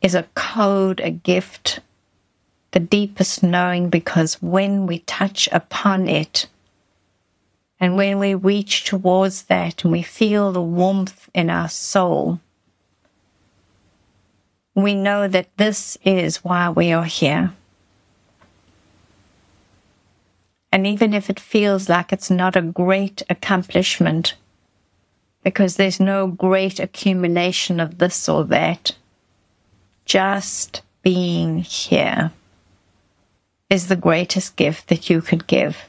is 0.00 0.14
a 0.14 0.28
code, 0.36 1.00
a 1.00 1.10
gift, 1.10 1.80
the 2.70 2.78
deepest 2.78 3.42
knowing, 3.42 3.90
because 3.90 4.40
when 4.40 4.86
we 4.86 5.00
touch 5.00 5.48
upon 5.50 6.06
it, 6.06 6.46
and 7.80 7.96
when 7.96 8.20
we 8.20 8.32
reach 8.32 8.84
towards 8.84 9.42
that 9.46 9.82
and 9.82 9.90
we 9.90 10.02
feel 10.02 10.52
the 10.52 10.62
warmth 10.62 11.28
in 11.34 11.50
our 11.50 11.68
soul, 11.68 12.38
we 14.76 14.94
know 14.94 15.26
that 15.26 15.48
this 15.56 15.98
is 16.04 16.44
why 16.44 16.70
we 16.70 16.92
are 16.92 17.04
here. 17.04 17.52
And 20.70 20.86
even 20.86 21.14
if 21.14 21.30
it 21.30 21.40
feels 21.40 21.88
like 21.88 22.12
it's 22.12 22.30
not 22.30 22.56
a 22.56 22.62
great 22.62 23.22
accomplishment, 23.30 24.34
because 25.42 25.76
there's 25.76 25.98
no 25.98 26.26
great 26.26 26.78
accumulation 26.78 27.80
of 27.80 27.98
this 27.98 28.28
or 28.28 28.44
that, 28.44 28.96
just 30.04 30.82
being 31.02 31.58
here 31.58 32.32
is 33.70 33.88
the 33.88 33.96
greatest 33.96 34.56
gift 34.56 34.88
that 34.88 35.08
you 35.08 35.20
could 35.20 35.46
give. 35.46 35.88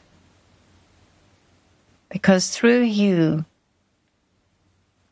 Because 2.10 2.50
through 2.50 2.82
you, 2.82 3.46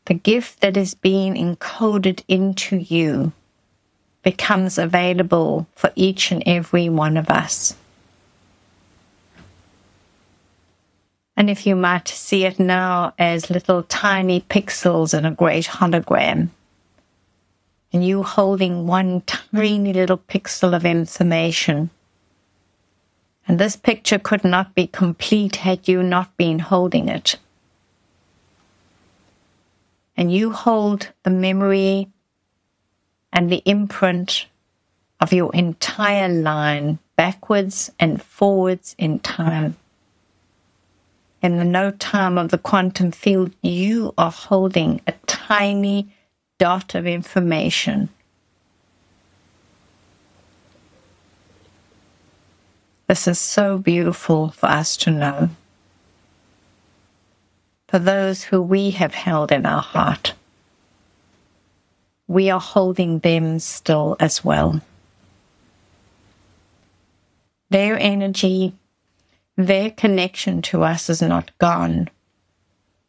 the 0.06 0.14
gift 0.14 0.60
that 0.60 0.76
is 0.76 0.94
being 0.94 1.34
encoded 1.34 2.22
into 2.28 2.76
you 2.76 3.32
becomes 4.22 4.78
available 4.78 5.66
for 5.74 5.92
each 5.94 6.32
and 6.32 6.42
every 6.46 6.88
one 6.88 7.16
of 7.16 7.28
us. 7.28 7.74
And 11.38 11.48
if 11.48 11.68
you 11.68 11.76
might 11.76 12.08
see 12.08 12.46
it 12.46 12.58
now 12.58 13.14
as 13.16 13.48
little 13.48 13.84
tiny 13.84 14.40
pixels 14.40 15.16
in 15.16 15.24
a 15.24 15.30
great 15.30 15.66
hologram, 15.66 16.48
and 17.92 18.04
you 18.04 18.24
holding 18.24 18.88
one 18.88 19.20
tiny 19.20 19.92
little 19.92 20.18
pixel 20.18 20.74
of 20.74 20.84
information. 20.84 21.90
And 23.46 23.60
this 23.60 23.76
picture 23.76 24.18
could 24.18 24.42
not 24.42 24.74
be 24.74 24.88
complete 24.88 25.56
had 25.56 25.86
you 25.86 26.02
not 26.02 26.36
been 26.36 26.58
holding 26.58 27.08
it. 27.08 27.36
And 30.16 30.32
you 30.32 30.50
hold 30.50 31.12
the 31.22 31.30
memory 31.30 32.08
and 33.32 33.48
the 33.48 33.62
imprint 33.64 34.46
of 35.20 35.32
your 35.32 35.54
entire 35.54 36.28
line 36.28 36.98
backwards 37.14 37.92
and 38.00 38.20
forwards 38.20 38.96
in 38.98 39.20
time. 39.20 39.76
In 41.40 41.56
the 41.56 41.64
no 41.64 41.92
time 41.92 42.36
of 42.36 42.50
the 42.50 42.58
quantum 42.58 43.12
field, 43.12 43.52
you 43.62 44.12
are 44.18 44.30
holding 44.30 45.00
a 45.06 45.12
tiny 45.26 46.08
dot 46.58 46.94
of 46.94 47.06
information. 47.06 48.08
This 53.06 53.26
is 53.28 53.38
so 53.38 53.78
beautiful 53.78 54.50
for 54.50 54.66
us 54.66 54.96
to 54.98 55.10
know. 55.10 55.50
For 57.86 57.98
those 57.98 58.42
who 58.44 58.60
we 58.60 58.90
have 58.90 59.14
held 59.14 59.50
in 59.50 59.64
our 59.64 59.80
heart, 59.80 60.34
we 62.26 62.50
are 62.50 62.60
holding 62.60 63.20
them 63.20 63.60
still 63.60 64.16
as 64.20 64.44
well. 64.44 64.82
Their 67.70 67.98
energy, 67.98 68.74
their 69.58 69.90
connection 69.90 70.62
to 70.62 70.84
us 70.84 71.10
is 71.10 71.20
not 71.20 71.50
gone 71.58 72.08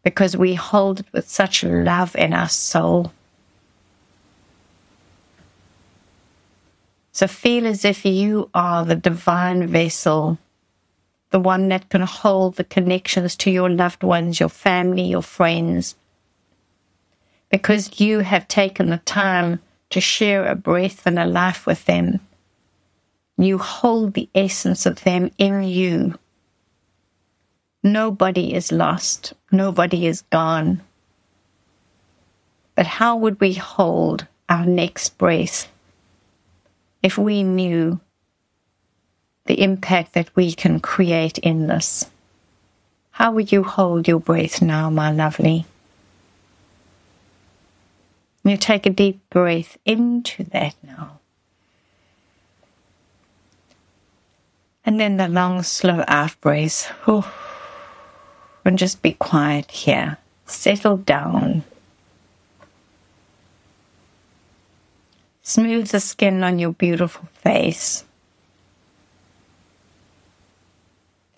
because 0.03 0.35
we 0.35 0.55
hold 0.55 0.99
it 0.99 1.05
with 1.13 1.29
such 1.29 1.63
love 1.63 2.15
in 2.15 2.33
our 2.33 2.49
soul. 2.49 3.13
So 7.11 7.27
feel 7.27 7.67
as 7.67 7.85
if 7.85 8.03
you 8.03 8.49
are 8.55 8.83
the 8.83 8.95
divine 8.95 9.67
vessel, 9.67 10.39
the 11.29 11.39
one 11.39 11.69
that 11.69 11.89
can 11.89 12.01
hold 12.01 12.55
the 12.55 12.63
connections 12.63 13.35
to 13.37 13.51
your 13.51 13.69
loved 13.69 14.01
ones, 14.01 14.39
your 14.39 14.49
family, 14.49 15.03
your 15.03 15.21
friends. 15.21 15.95
Because 17.51 17.99
you 17.99 18.19
have 18.19 18.47
taken 18.47 18.89
the 18.89 18.97
time 18.97 19.59
to 19.91 20.01
share 20.01 20.47
a 20.47 20.55
breath 20.55 21.05
and 21.05 21.19
a 21.19 21.27
life 21.27 21.67
with 21.67 21.85
them. 21.85 22.21
You 23.37 23.59
hold 23.59 24.15
the 24.15 24.29
essence 24.33 24.87
of 24.87 25.03
them 25.03 25.29
in 25.37 25.63
you. 25.63 26.17
Nobody 27.83 28.53
is 28.53 28.71
lost. 28.71 29.33
Nobody 29.51 30.05
is 30.05 30.21
gone. 30.23 30.81
But 32.75 32.87
how 32.87 33.15
would 33.17 33.39
we 33.39 33.53
hold 33.53 34.27
our 34.47 34.65
next 34.65 35.17
breath? 35.17 35.67
if 37.01 37.17
we 37.17 37.43
knew 37.43 37.99
the 39.45 39.61
impact 39.61 40.13
that 40.13 40.35
we 40.35 40.51
can 40.53 40.79
create 40.79 41.37
in 41.39 41.67
this. 41.67 42.09
How 43.11 43.31
would 43.31 43.51
you 43.51 43.63
hold 43.63 44.07
your 44.07 44.19
breath 44.19 44.61
now, 44.61 44.89
my 44.89 45.11
lovely? 45.11 45.65
You 48.43 48.57
take 48.57 48.85
a 48.85 48.89
deep 48.89 49.21
breath 49.29 49.77
into 49.85 50.43
that 50.45 50.75
now. 50.83 51.19
And 54.85 54.99
then 54.99 55.17
the 55.17 55.27
long, 55.27 55.61
slow 55.63 56.03
out 56.07 56.39
breath. 56.41 56.91
Just 58.77 59.01
be 59.01 59.13
quiet 59.13 59.69
here. 59.71 60.17
Settle 60.45 60.97
down. 60.97 61.63
Smooth 65.41 65.87
the 65.87 65.99
skin 65.99 66.43
on 66.43 66.59
your 66.59 66.73
beautiful 66.73 67.27
face. 67.33 68.05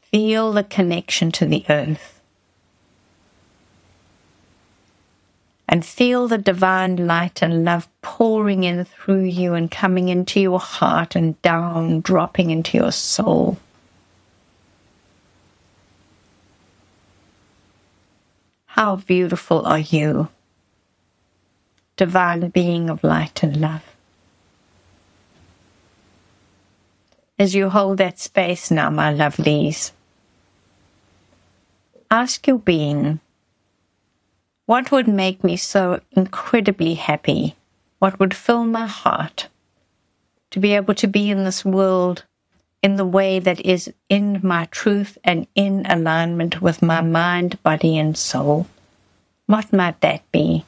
Feel 0.01 0.51
the 0.51 0.63
connection 0.63 1.31
to 1.31 1.45
the 1.45 1.63
earth. 1.69 2.19
And 5.69 5.85
feel 5.85 6.27
the 6.27 6.37
divine 6.37 7.07
light 7.07 7.41
and 7.41 7.63
love 7.63 7.87
pouring 8.01 8.65
in 8.65 8.83
through 8.83 9.23
you 9.23 9.53
and 9.53 9.71
coming 9.71 10.09
into 10.09 10.41
your 10.41 10.59
heart 10.59 11.15
and 11.15 11.41
down, 11.41 12.01
dropping 12.01 12.51
into 12.51 12.77
your 12.77 12.91
soul. 12.91 13.57
How 18.75 18.97
beautiful 18.97 19.65
are 19.65 19.79
you, 19.79 20.29
divine 21.95 22.49
being 22.49 22.89
of 22.89 23.03
light 23.03 23.43
and 23.43 23.55
love. 23.59 23.83
as 27.41 27.55
you 27.55 27.69
hold 27.69 27.97
that 27.97 28.19
space 28.19 28.69
now, 28.69 28.91
my 28.91 29.11
lovelies. 29.11 29.93
Ask 32.11 32.45
your 32.45 32.59
being, 32.59 33.19
what 34.67 34.91
would 34.91 35.07
make 35.07 35.43
me 35.43 35.57
so 35.57 36.01
incredibly 36.11 36.93
happy? 36.93 37.55
What 37.97 38.19
would 38.19 38.35
fill 38.35 38.65
my 38.65 38.85
heart? 38.85 39.47
To 40.51 40.59
be 40.59 40.73
able 40.73 40.93
to 40.93 41.07
be 41.07 41.31
in 41.31 41.43
this 41.43 41.65
world 41.65 42.25
in 42.81 42.95
the 42.95 43.05
way 43.05 43.39
that 43.39 43.59
is 43.61 43.93
in 44.09 44.39
my 44.43 44.65
truth 44.71 45.17
and 45.23 45.47
in 45.55 45.85
alignment 45.85 46.61
with 46.61 46.81
my 46.81 47.01
mind, 47.01 47.61
body, 47.63 47.97
and 47.97 48.17
soul. 48.17 48.67
What 49.45 49.71
might 49.71 50.01
that 50.01 50.29
be? 50.31 50.65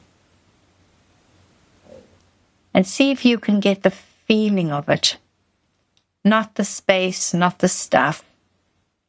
And 2.72 2.86
see 2.86 3.10
if 3.10 3.24
you 3.24 3.38
can 3.38 3.60
get 3.60 3.82
the 3.82 3.90
feeling 3.90 4.70
of 4.70 4.88
it 4.88 5.16
not 6.24 6.54
the 6.54 6.64
space, 6.64 7.34
not 7.34 7.58
the 7.58 7.68
stuff. 7.68 8.24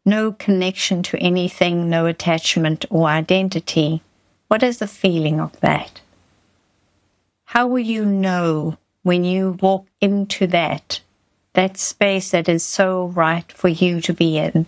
No 0.05 0.33
connection 0.33 1.01
to 1.03 1.17
anything, 1.17 1.89
no 1.89 2.05
attachment 2.05 2.85
or 2.89 3.07
identity. 3.07 4.01
What 4.49 4.61
is 4.61 4.77
the 4.79 4.87
feeling 4.87 5.39
of 5.39 5.59
that? 5.61 6.01
How 7.45 7.67
will 7.67 7.79
you 7.79 8.05
know 8.05 8.77
when 9.03 9.23
you 9.23 9.57
walk 9.61 9.87
into 10.01 10.45
that, 10.47 10.99
that 11.55 11.77
space 11.77 12.31
that 12.31 12.47
is 12.47 12.63
so 12.63 13.07
right 13.07 13.51
for 13.51 13.67
you 13.67 13.99
to 14.01 14.13
be 14.13 14.37
in? 14.37 14.67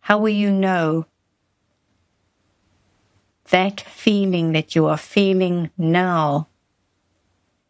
How 0.00 0.18
will 0.18 0.28
you 0.28 0.50
know 0.50 1.06
that 3.50 3.80
feeling 3.80 4.52
that 4.52 4.74
you 4.74 4.86
are 4.86 4.96
feeling 4.96 5.70
now? 5.76 6.48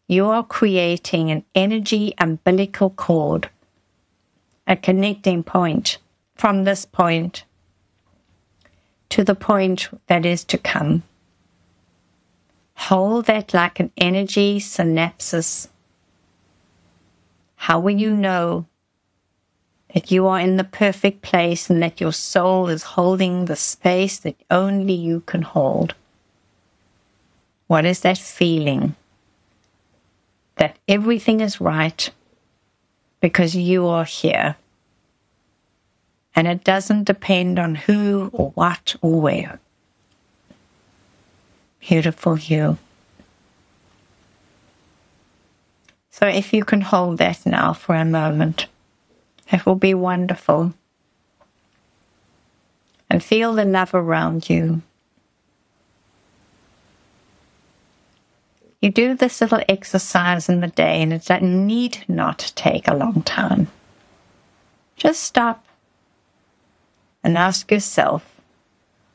You 0.07 0.27
are 0.27 0.45
creating 0.45 1.31
an 1.31 1.45
energy 1.55 2.15
umbilical 2.19 2.91
cord 2.91 3.49
a 4.67 4.77
connecting 4.77 5.43
point 5.43 5.99
from 6.35 6.65
this 6.65 6.85
point 6.85 7.45
to 9.11 9.23
the 9.23 9.35
point 9.35 9.89
that 10.07 10.25
is 10.25 10.45
to 10.45 10.59
come. 10.59 11.03
Hold 12.77 13.27
that 13.27 13.55
like 13.55 13.79
an 13.79 13.93
energy 13.97 14.59
synapses. 14.59 15.69
How 17.65 17.79
will 17.79 17.99
you 17.99 18.15
know 18.15 18.67
that 19.95 20.11
you 20.11 20.27
are 20.27 20.39
in 20.39 20.59
the 20.59 20.65
perfect 20.65 21.23
place 21.23 21.71
and 21.71 21.83
that 21.83 21.99
your 21.99 22.13
soul 22.13 22.69
is 22.69 22.83
holding 22.83 23.47
the 23.47 23.57
space 23.57 24.19
that 24.19 24.37
only 24.51 24.93
you 24.93 25.21
can 25.21 25.41
hold? 25.41 25.95
What 27.67 27.87
is 27.87 28.01
that 28.01 28.19
feeling? 28.19 28.97
That 30.57 30.77
everything 30.87 31.41
is 31.41 31.59
right 31.59 32.11
because 33.21 33.57
you 33.57 33.87
are 33.87 34.05
here. 34.05 34.57
And 36.37 36.47
it 36.47 36.65
doesn't 36.65 37.05
depend 37.05 37.59
on 37.59 37.77
who 37.77 38.29
or 38.35 38.51
what 38.51 38.95
or 39.01 39.23
where. 39.23 39.59
Beautiful 41.81 42.39
you. 42.39 42.77
So 46.15 46.29
if 46.29 46.53
you 46.53 46.65
can 46.65 46.81
hold 46.81 47.19
that 47.19 47.45
now 47.45 47.73
for 47.73 47.97
a 47.97 48.05
moment, 48.05 48.69
it 49.51 49.67
will 49.67 49.75
be 49.75 49.95
wonderful. 49.95 50.73
And 53.11 53.21
feel 53.21 53.53
the 53.53 53.65
love 53.65 53.93
around 53.95 54.49
you. 54.49 54.83
You 58.81 58.93
do 58.93 59.17
this 59.17 59.41
little 59.41 59.63
exercise 59.69 60.49
in 60.49 60.61
the 60.61 60.69
day, 60.69 61.03
and 61.03 61.13
it 61.13 61.43
need 61.43 62.05
not 62.07 62.53
take 62.55 62.87
a 62.87 62.95
long 62.95 63.23
time. 63.23 63.67
Just 64.95 65.21
stop 65.21 65.67
and 67.25 67.37
ask 67.37 67.73
yourself 67.73 68.41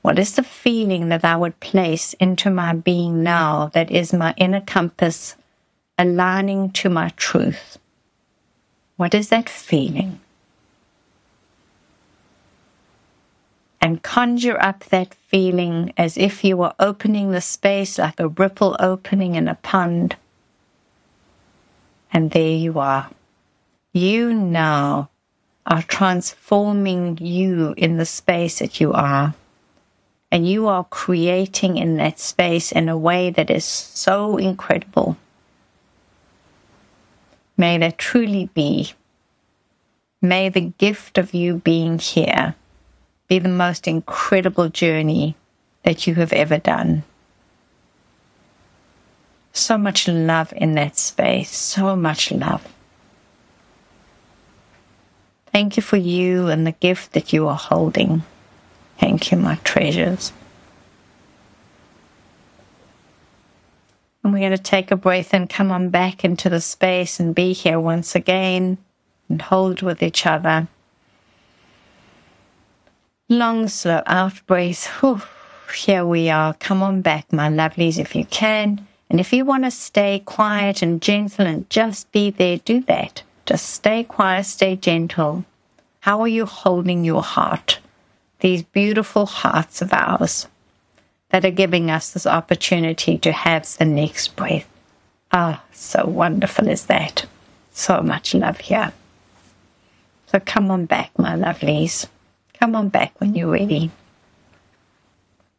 what 0.01 0.19
is 0.19 0.35
the 0.35 0.43
feeling 0.43 1.07
that 1.07 1.23
I 1.23 1.37
would 1.37 1.61
place 1.61 2.11
into 2.15 2.49
my 2.49 2.73
being 2.73 3.23
now 3.23 3.67
that 3.73 3.89
is 3.89 4.11
my 4.11 4.33
inner 4.35 4.59
compass 4.59 5.37
aligning 5.99 6.71
to 6.71 6.89
my 6.89 7.09
truth? 7.09 7.77
What 8.97 9.13
is 9.13 9.29
that 9.29 9.47
feeling? 9.47 10.19
And 13.81 14.01
conjure 14.01 14.61
up 14.61 14.85
that 14.85 15.13
feeling 15.13 15.93
as 15.97 16.17
if 16.17 16.43
you 16.43 16.57
were 16.57 16.73
opening 16.79 17.31
the 17.31 17.41
space 17.41 17.99
like 17.99 18.19
a 18.19 18.27
ripple 18.27 18.75
opening 18.79 19.35
in 19.35 19.47
a 19.47 19.55
pond. 19.55 20.15
And 22.11 22.31
there 22.31 22.55
you 22.55 22.79
are. 22.79 23.09
You 23.93 24.33
now 24.33 25.09
are 25.65 25.83
transforming 25.83 27.19
you 27.21 27.73
in 27.77 27.97
the 27.97 28.05
space 28.05 28.59
that 28.59 28.81
you 28.81 28.91
are 28.93 29.35
and 30.31 30.47
you 30.47 30.67
are 30.67 30.83
creating 30.83 31.77
in 31.77 31.97
that 31.97 32.19
space 32.19 32.71
in 32.71 32.89
a 32.89 32.97
way 32.97 33.29
that 33.29 33.49
is 33.49 33.65
so 33.65 34.37
incredible. 34.37 35.17
May 37.59 37.77
there 37.77 37.91
truly 37.91 38.49
be. 38.53 38.93
May 40.21 40.47
the 40.47 40.71
gift 40.77 41.17
of 41.17 41.33
you 41.33 41.55
being 41.55 41.99
here 41.99 42.55
be 43.27 43.37
the 43.37 43.49
most 43.49 43.85
incredible 43.85 44.69
journey 44.69 45.35
that 45.83 46.07
you 46.07 46.15
have 46.15 46.31
ever 46.31 46.57
done. 46.57 47.03
So 49.51 49.77
much 49.77 50.07
love 50.07 50.53
in 50.55 50.75
that 50.75 50.97
space, 50.97 51.53
so 51.53 51.97
much 51.97 52.31
love. 52.31 52.65
Thank 55.51 55.75
you 55.75 55.83
for 55.83 55.97
you 55.97 56.47
and 56.47 56.65
the 56.65 56.71
gift 56.71 57.11
that 57.11 57.33
you 57.33 57.45
are 57.49 57.57
holding. 57.57 58.23
Thank 58.99 59.33
you, 59.33 59.37
my 59.37 59.55
treasures. 59.65 60.31
And 64.23 64.33
we're 64.33 64.39
going 64.39 64.51
to 64.51 64.57
take 64.57 64.91
a 64.91 64.95
breath 64.95 65.33
and 65.33 65.49
come 65.49 65.71
on 65.71 65.89
back 65.89 66.25
into 66.25 66.49
the 66.49 66.61
space 66.61 67.19
and 67.19 67.33
be 67.33 67.53
here 67.53 67.79
once 67.79 68.15
again 68.15 68.77
and 69.29 69.41
hold 69.41 69.81
with 69.81 70.03
each 70.03 70.25
other. 70.25 70.67
Long, 73.29 73.67
slow 73.67 74.01
out 74.05 74.45
breath. 74.45 74.87
Whew. 74.99 75.21
Here 75.73 76.05
we 76.05 76.29
are. 76.29 76.55
Come 76.55 76.81
on 76.81 77.01
back, 77.01 77.31
my 77.31 77.49
lovelies, 77.49 77.99
if 77.99 78.15
you 78.15 78.25
can. 78.25 78.85
And 79.09 79.19
if 79.19 79.31
you 79.31 79.45
want 79.45 79.63
to 79.63 79.71
stay 79.71 80.21
quiet 80.25 80.81
and 80.81 81.01
gentle 81.01 81.45
and 81.45 81.69
just 81.69 82.11
be 82.11 82.31
there, 82.31 82.57
do 82.57 82.81
that. 82.81 83.23
Just 83.45 83.69
stay 83.69 84.03
quiet, 84.03 84.45
stay 84.45 84.75
gentle. 84.75 85.45
How 86.01 86.21
are 86.21 86.27
you 86.27 86.45
holding 86.45 87.05
your 87.05 87.23
heart? 87.23 87.79
these 88.39 88.63
beautiful 88.63 89.25
hearts 89.25 89.81
of 89.81 89.93
ours 89.93 90.47
that 91.29 91.45
are 91.45 91.51
giving 91.51 91.89
us 91.91 92.11
this 92.11 92.25
opportunity 92.25 93.17
to 93.19 93.31
have 93.31 93.77
the 93.77 93.85
next 93.85 94.35
breath. 94.35 94.67
Ah, 95.31 95.63
so 95.71 96.05
wonderful 96.05 96.67
is 96.67 96.85
that. 96.85 97.25
So 97.71 98.01
much 98.01 98.33
love 98.33 98.59
here. 98.59 98.93
So 100.27 100.39
come 100.39 100.69
on 100.71 100.85
back, 100.85 101.11
my 101.17 101.35
lovelies. 101.35 102.07
Come 102.59 102.75
on 102.75 102.89
back 102.89 103.19
when 103.19 103.35
you're 103.35 103.51
ready. 103.51 103.91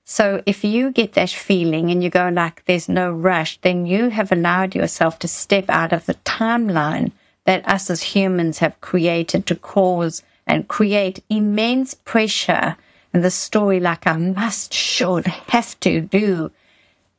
So 0.04 0.42
if 0.44 0.64
you 0.64 0.90
get 0.90 1.12
that 1.12 1.30
feeling 1.30 1.90
and 1.90 2.02
you 2.02 2.10
go 2.10 2.28
like 2.28 2.64
there's 2.64 2.88
no 2.88 3.12
rush, 3.12 3.60
then 3.60 3.86
you 3.86 4.10
have 4.10 4.32
allowed 4.32 4.74
yourself 4.74 5.20
to 5.20 5.28
step 5.28 5.66
out 5.68 5.92
of 5.92 6.06
the 6.06 6.14
timeline 6.24 7.12
that 7.44 7.66
us 7.68 7.90
as 7.90 8.02
humans 8.02 8.58
have 8.58 8.80
created 8.80 9.46
to 9.46 9.54
cause 9.54 10.22
and 10.46 10.66
create 10.66 11.22
immense 11.30 11.94
pressure 11.94 12.76
and 13.12 13.24
the 13.24 13.30
story 13.30 13.80
like 13.80 14.06
I 14.06 14.16
must, 14.16 14.72
should, 14.72 15.26
have 15.26 15.78
to 15.80 16.00
do. 16.00 16.50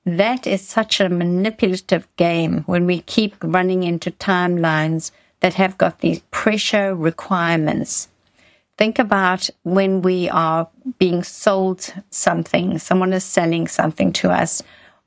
That 0.06 0.48
is 0.48 0.68
such 0.68 1.00
a 1.00 1.10
manipulative 1.10 2.08
game 2.16 2.64
when 2.66 2.86
we 2.86 3.02
keep 3.02 3.36
running 3.44 3.84
into 3.84 4.12
timelines 4.12 5.12
that 5.42 5.56
have 5.56 5.78
got 5.78 6.00
these 6.00 6.22
pressure 6.32 6.96
requirements. 6.96 8.08
Think 8.78 8.98
about 8.98 9.50
when 9.64 10.02
we 10.02 10.30
are 10.30 10.68
being 10.98 11.24
sold 11.24 11.94
something, 12.10 12.80
someone 12.80 13.14
is 13.14 13.24
selling 13.24 13.68
something 13.68 14.12
to 14.14 14.32
us, 14.32 14.64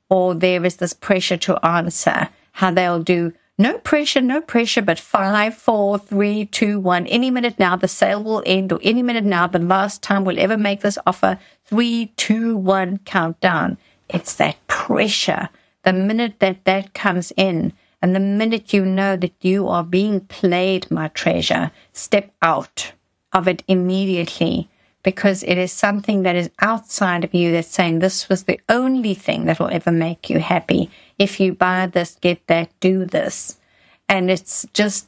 or 0.09 0.33
there 0.33 0.63
is 0.63 0.77
this 0.77 0.93
pressure 0.93 1.37
to 1.37 1.65
answer, 1.65 2.29
how 2.53 2.71
they'll 2.71 3.03
do 3.03 3.33
no 3.57 3.77
pressure, 3.77 4.21
no 4.21 4.41
pressure, 4.41 4.81
but 4.81 4.99
five, 4.99 5.55
four, 5.55 5.97
three, 5.97 6.45
two, 6.45 6.79
one. 6.79 7.07
Any 7.07 7.31
minute 7.31 7.57
now, 7.57 7.75
the 7.75 7.87
sale 7.87 8.21
will 8.21 8.43
end, 8.45 8.73
or 8.73 8.79
any 8.83 9.01
minute 9.01 9.23
now, 9.23 9.47
the 9.47 9.59
last 9.59 10.01
time 10.01 10.25
we'll 10.25 10.39
ever 10.39 10.57
make 10.57 10.81
this 10.81 10.97
offer. 11.07 11.39
Three, 11.63 12.07
two, 12.17 12.57
one, 12.57 12.97
countdown. 12.99 13.77
It's 14.09 14.35
that 14.35 14.57
pressure. 14.67 15.49
The 15.83 15.93
minute 15.93 16.39
that 16.39 16.65
that 16.65 16.93
comes 16.93 17.31
in, 17.37 17.71
and 18.01 18.13
the 18.13 18.19
minute 18.19 18.73
you 18.73 18.85
know 18.85 19.15
that 19.15 19.33
you 19.41 19.67
are 19.69 19.83
being 19.83 20.19
played, 20.19 20.91
my 20.91 21.07
treasure, 21.09 21.71
step 21.93 22.31
out 22.41 22.91
of 23.31 23.47
it 23.47 23.63
immediately 23.67 24.69
because 25.05 25.43
it 25.43 25.59
is 25.59 25.71
something 25.71 26.23
that 26.23 26.35
is 26.35 26.49
outside 26.61 27.23
of 27.23 27.31
you 27.31 27.51
that's 27.51 27.67
saying 27.67 27.99
this 27.99 28.27
was 28.27 28.43
the 28.43 28.59
only 28.67 29.13
thing 29.13 29.45
that 29.45 29.59
will 29.59 29.69
ever 29.71 29.91
make 29.91 30.31
you 30.31 30.39
happy. 30.39 30.89
If 31.19 31.39
you 31.39 31.53
buy 31.53 31.85
this, 31.85 32.17
get 32.19 32.45
that, 32.47 32.71
do 32.79 33.05
this. 33.05 33.59
And 34.09 34.31
it's 34.31 34.65
just, 34.73 35.07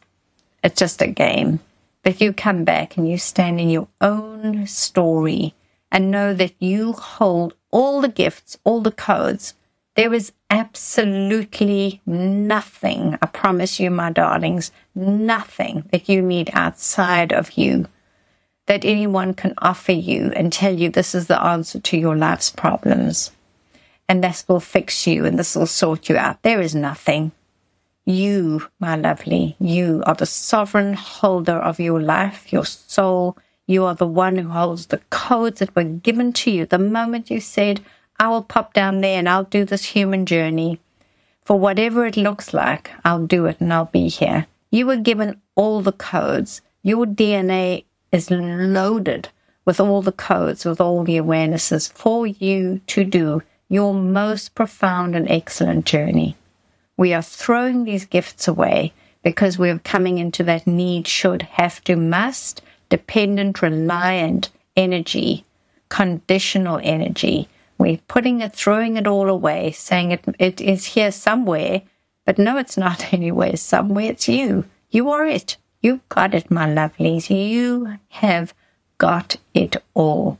it's 0.64 0.80
just 0.80 1.02
a 1.02 1.08
game. 1.08 1.62
But 2.04 2.22
you 2.22 2.32
come 2.32 2.64
back 2.64 2.96
and 2.96 3.10
you 3.10 3.18
stand 3.18 3.60
in 3.60 3.72
your 3.72 3.88
own 4.00 4.68
story 4.68 5.56
and 5.92 6.12
know 6.12 6.32
that 6.32 6.54
you 6.60 6.94
hold 6.94 7.56
all 7.72 8.00
the 8.00 8.08
gifts, 8.08 8.56
all 8.64 8.82
the 8.82 8.92
codes. 8.92 9.56
There 9.96 10.14
is 10.14 10.32
absolutely 10.52 12.02
nothing, 12.06 13.18
I 13.20 13.26
promise 13.26 13.80
you, 13.80 13.90
my 13.90 14.12
darlings, 14.12 14.72
nothing 14.94 15.90
that 15.92 16.08
you 16.08 16.22
need 16.22 16.52
outside 16.54 17.34
of 17.34 17.58
you 17.58 17.88
that 18.67 18.86
anyone 18.86 19.34
can 19.34 19.53
offer 19.58 19.93
you 19.93 20.32
and 20.36 20.53
tell 20.53 20.73
you 20.73 20.89
this 20.89 21.15
is 21.15 21.27
the 21.27 21.41
answer 21.41 21.80
to 21.80 21.97
your 21.97 22.15
life's 22.15 22.49
problems. 22.49 23.32
And 24.08 24.23
this 24.23 24.45
will 24.47 24.60
fix 24.60 25.08
you 25.08 25.25
and 25.25 25.38
this 25.38 25.56
will 25.56 25.65
sort 25.65 26.08
you 26.08 26.15
out. 26.17 26.41
There 26.43 26.62
is 26.62 26.75
nothing. 26.75 27.32
You, 28.06 28.67
my 28.80 28.95
lovely, 28.95 29.58
you 29.60 30.01
are 30.06 30.15
the 30.15 30.25
sovereign 30.25 30.93
holder 30.93 31.58
of 31.58 31.80
your 31.80 32.01
life, 32.01 32.53
your 32.53 32.65
soul. 32.65 33.38
You 33.65 33.84
are 33.84 33.95
the 33.95 34.08
one 34.08 34.38
who 34.38 34.47
holds 34.47 34.86
the 34.86 35.01
codes 35.10 35.60
that 35.60 35.75
were 35.75 35.84
given 35.84 36.32
to 36.34 36.51
you 36.51 36.65
the 36.65 36.77
moment 36.77 37.30
you 37.30 37.41
said, 37.41 37.84
I 38.19 38.30
will 38.30 38.43
pop 38.43 38.73
down 38.73 39.01
there 39.01 39.19
and 39.19 39.27
I'll 39.27 39.43
do 39.43 39.65
this 39.65 39.84
human 39.84 40.25
journey. 40.25 40.80
For 41.43 41.60
whatever 41.60 42.06
it 42.06 42.17
looks 42.17 42.53
like, 42.53 42.91
I'll 43.06 43.25
do 43.25 43.45
it 43.45 43.60
and 43.60 43.73
I'll 43.73 43.86
be 43.86 44.08
here. 44.08 44.47
You 44.71 44.88
were 44.88 44.97
given 44.97 45.41
all 45.56 45.82
the 45.82 45.91
codes. 45.91 46.62
Your 46.84 47.06
DNA 47.06 47.84
is 48.12 48.32
loaded 48.32 49.30
with 49.65 49.80
all 49.80 50.02
the 50.02 50.12
codes, 50.12 50.65
with 50.65 50.80
all 50.80 51.04
the 51.04 51.17
awarenesses 51.17 51.91
for 51.91 52.26
you 52.26 52.80
to 52.88 53.04
do 53.04 53.43
your 53.70 53.93
most 53.93 54.56
profound 54.56 55.15
and 55.15 55.30
excellent 55.30 55.86
journey. 55.86 56.36
We 56.96 57.13
are 57.13 57.22
throwing 57.22 57.84
these 57.84 58.06
gifts 58.06 58.48
away 58.48 58.93
because 59.24 59.60
we're 59.60 59.80
coming 59.80 60.20
into 60.20 60.43
that 60.43 60.65
need, 60.65 61.06
should, 61.06 61.41
have 61.43 61.84
to, 61.84 61.96
must, 61.96 62.62
dependent, 62.89 63.62
reliant 63.62 64.50
energy, 64.76 65.43
conditional 65.89 66.80
energy. 66.82 67.50
We're 67.78 68.00
putting 68.08 68.41
it, 68.41 68.54
throwing 68.54 68.98
it 68.98 69.06
all 69.06 69.30
away, 69.30 69.72
saying 69.72 70.12
it, 70.12 70.24
it 70.39 70.62
is 70.62 70.86
here 70.86 71.12
somewhere, 71.12 71.82
but 72.26 72.38
no, 72.38 72.58
it's 72.58 72.78
not 72.78 73.13
anywhere 73.13 73.58
somewhere. 73.58 74.12
It's 74.12 74.30
you. 74.30 74.65
You 74.89 75.10
are 75.10 75.26
it. 75.26 75.58
You've 75.88 76.10
got 76.10 76.34
it, 76.34 76.52
my 76.52 76.67
lovelies. 76.67 77.30
You 77.30 77.97
have 78.10 78.54
got 78.97 79.38
it 79.54 79.78
all. 79.93 80.38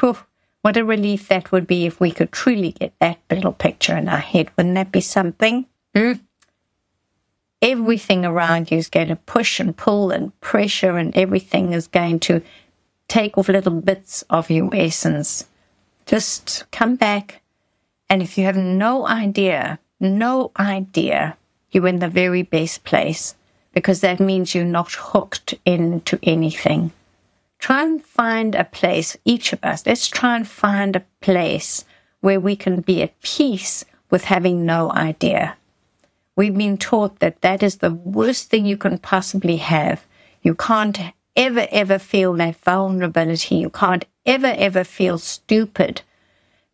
Whew, 0.00 0.16
what 0.62 0.76
a 0.76 0.84
relief 0.84 1.28
that 1.28 1.52
would 1.52 1.68
be 1.68 1.86
if 1.86 2.00
we 2.00 2.10
could 2.10 2.32
truly 2.32 2.72
get 2.72 2.92
that 2.98 3.20
little 3.30 3.52
picture 3.52 3.96
in 3.96 4.08
our 4.08 4.18
head. 4.18 4.50
Wouldn't 4.56 4.74
that 4.74 4.90
be 4.90 5.00
something? 5.00 5.66
Mm. 5.94 6.18
Everything 7.62 8.24
around 8.24 8.72
you 8.72 8.78
is 8.78 8.88
going 8.88 9.06
to 9.06 9.14
push 9.14 9.60
and 9.60 9.76
pull 9.76 10.10
and 10.10 10.38
pressure, 10.40 10.96
and 10.96 11.16
everything 11.16 11.72
is 11.72 11.86
going 11.86 12.18
to 12.26 12.42
take 13.06 13.38
off 13.38 13.48
little 13.48 13.80
bits 13.80 14.24
of 14.28 14.50
your 14.50 14.74
essence. 14.74 15.44
Just 16.04 16.68
come 16.72 16.96
back, 16.96 17.42
and 18.08 18.22
if 18.22 18.36
you 18.36 18.42
have 18.42 18.56
no 18.56 19.06
idea, 19.06 19.78
no 20.00 20.50
idea, 20.58 21.36
you're 21.70 21.86
in 21.86 22.00
the 22.00 22.08
very 22.08 22.42
best 22.42 22.82
place 22.82 23.36
because 23.72 24.00
that 24.00 24.20
means 24.20 24.54
you're 24.54 24.64
not 24.64 24.92
hooked 24.92 25.54
into 25.64 26.18
anything. 26.22 26.92
Try 27.58 27.82
and 27.82 28.04
find 28.04 28.54
a 28.54 28.64
place, 28.64 29.16
each 29.24 29.52
of 29.52 29.62
us, 29.62 29.86
let's 29.86 30.08
try 30.08 30.36
and 30.36 30.48
find 30.48 30.96
a 30.96 31.04
place 31.20 31.84
where 32.20 32.40
we 32.40 32.56
can 32.56 32.80
be 32.80 33.02
at 33.02 33.20
peace 33.22 33.84
with 34.10 34.24
having 34.24 34.66
no 34.66 34.90
idea. 34.92 35.56
We've 36.36 36.56
been 36.56 36.78
taught 36.78 37.18
that 37.18 37.42
that 37.42 37.62
is 37.62 37.76
the 37.76 37.92
worst 37.92 38.48
thing 38.48 38.64
you 38.64 38.76
can 38.76 38.98
possibly 38.98 39.58
have. 39.58 40.04
You 40.42 40.54
can't 40.54 40.98
ever, 41.36 41.66
ever 41.70 41.98
feel 41.98 42.32
that 42.34 42.56
vulnerability. 42.56 43.56
You 43.56 43.70
can't 43.70 44.04
ever, 44.24 44.54
ever 44.56 44.84
feel 44.84 45.18
stupid. 45.18 46.02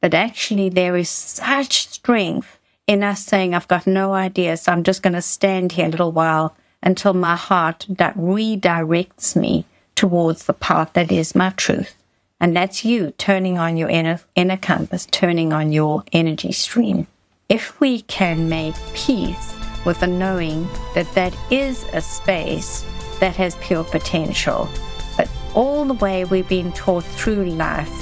But 0.00 0.14
actually, 0.14 0.68
there 0.68 0.96
is 0.96 1.08
such 1.08 1.88
strength 1.88 2.58
in 2.86 3.02
us 3.02 3.24
saying, 3.24 3.54
I've 3.54 3.68
got 3.68 3.86
no 3.86 4.14
idea, 4.14 4.56
so 4.56 4.72
I'm 4.72 4.84
just 4.84 5.02
going 5.02 5.14
to 5.14 5.22
stand 5.22 5.72
here 5.72 5.86
a 5.86 5.90
little 5.90 6.12
while 6.12 6.56
until 6.86 7.12
my 7.12 7.34
heart 7.34 7.84
redirects 7.90 9.34
me 9.34 9.64
towards 9.96 10.44
the 10.44 10.52
path 10.52 10.92
that 10.92 11.10
is 11.10 11.34
my 11.34 11.50
truth. 11.50 11.96
And 12.38 12.54
that's 12.54 12.84
you 12.84 13.10
turning 13.18 13.58
on 13.58 13.76
your 13.76 13.88
inner, 13.88 14.20
inner 14.36 14.56
compass, 14.56 15.06
turning 15.10 15.52
on 15.52 15.72
your 15.72 16.04
energy 16.12 16.52
stream. 16.52 17.08
If 17.48 17.80
we 17.80 18.02
can 18.02 18.48
make 18.48 18.76
peace 18.94 19.54
with 19.84 19.98
the 19.98 20.06
knowing 20.06 20.68
that 20.94 21.12
that 21.14 21.36
is 21.50 21.84
a 21.92 22.00
space 22.00 22.84
that 23.18 23.34
has 23.34 23.56
pure 23.56 23.82
potential, 23.82 24.68
but 25.16 25.28
all 25.54 25.86
the 25.86 25.94
way 25.94 26.24
we've 26.24 26.48
been 26.48 26.70
taught 26.72 27.04
through 27.04 27.46
life, 27.46 27.92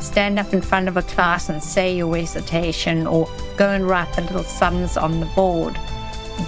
stand 0.00 0.38
up 0.38 0.54
in 0.54 0.62
front 0.62 0.88
of 0.88 0.96
a 0.96 1.02
class 1.02 1.50
and 1.50 1.62
say 1.62 1.94
your 1.94 2.10
recitation 2.10 3.06
or 3.06 3.28
go 3.58 3.68
and 3.68 3.86
write 3.86 4.10
the 4.14 4.22
little 4.22 4.44
sums 4.44 4.96
on 4.96 5.20
the 5.20 5.26
board 5.26 5.78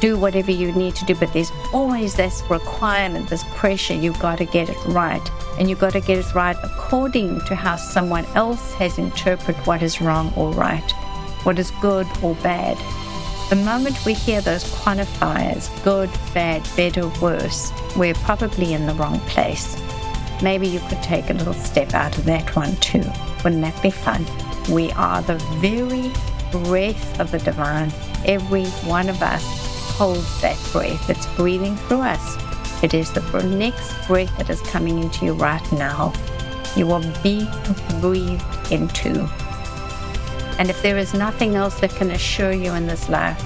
do 0.00 0.18
whatever 0.18 0.50
you 0.50 0.72
need 0.72 0.94
to 0.96 1.04
do, 1.04 1.14
but 1.14 1.32
there's 1.32 1.52
always 1.72 2.14
this 2.14 2.42
requirement, 2.48 3.28
this 3.28 3.44
pressure. 3.54 3.94
You've 3.94 4.18
got 4.18 4.38
to 4.38 4.44
get 4.44 4.68
it 4.68 4.76
right. 4.86 5.22
And 5.58 5.70
you've 5.70 5.78
got 5.78 5.92
to 5.92 6.00
get 6.00 6.18
it 6.18 6.34
right 6.34 6.56
according 6.62 7.40
to 7.46 7.54
how 7.54 7.76
someone 7.76 8.26
else 8.34 8.74
has 8.74 8.98
interpreted 8.98 9.66
what 9.66 9.82
is 9.82 10.00
wrong 10.00 10.32
or 10.36 10.52
right, 10.52 10.90
what 11.44 11.58
is 11.58 11.70
good 11.80 12.06
or 12.22 12.34
bad. 12.36 12.76
The 13.48 13.56
moment 13.56 14.04
we 14.04 14.12
hear 14.12 14.40
those 14.40 14.64
quantifiers, 14.64 15.70
good, 15.84 16.10
bad, 16.34 16.68
better, 16.76 17.08
worse, 17.20 17.72
we're 17.96 18.14
probably 18.14 18.74
in 18.74 18.86
the 18.86 18.94
wrong 18.94 19.20
place. 19.20 19.80
Maybe 20.42 20.66
you 20.66 20.80
could 20.88 21.02
take 21.02 21.30
a 21.30 21.32
little 21.32 21.54
step 21.54 21.94
out 21.94 22.18
of 22.18 22.24
that 22.26 22.54
one 22.54 22.76
too. 22.76 23.04
Wouldn't 23.44 23.62
that 23.62 23.80
be 23.82 23.90
fun? 23.90 24.26
We 24.70 24.90
are 24.92 25.22
the 25.22 25.36
very 25.60 26.12
breath 26.50 27.20
of 27.20 27.30
the 27.30 27.38
divine. 27.38 27.92
Every 28.24 28.66
one 28.88 29.08
of 29.08 29.22
us 29.22 29.65
holds 29.96 30.42
that 30.42 30.58
breath. 30.72 31.08
It's 31.08 31.26
breathing 31.36 31.74
through 31.88 32.02
us. 32.02 32.82
It 32.82 32.92
is 32.92 33.10
the 33.12 33.22
next 33.44 34.06
breath 34.06 34.36
that 34.36 34.50
is 34.50 34.60
coming 34.60 34.98
into 35.02 35.24
you 35.24 35.32
right 35.32 35.72
now. 35.72 36.12
You 36.76 36.86
will 36.86 37.00
be 37.22 37.48
breathed 38.02 38.70
into. 38.70 39.26
And 40.58 40.68
if 40.68 40.82
there 40.82 40.98
is 40.98 41.14
nothing 41.14 41.54
else 41.54 41.80
that 41.80 41.90
can 41.90 42.10
assure 42.10 42.52
you 42.52 42.74
in 42.74 42.86
this 42.86 43.08
life, 43.08 43.40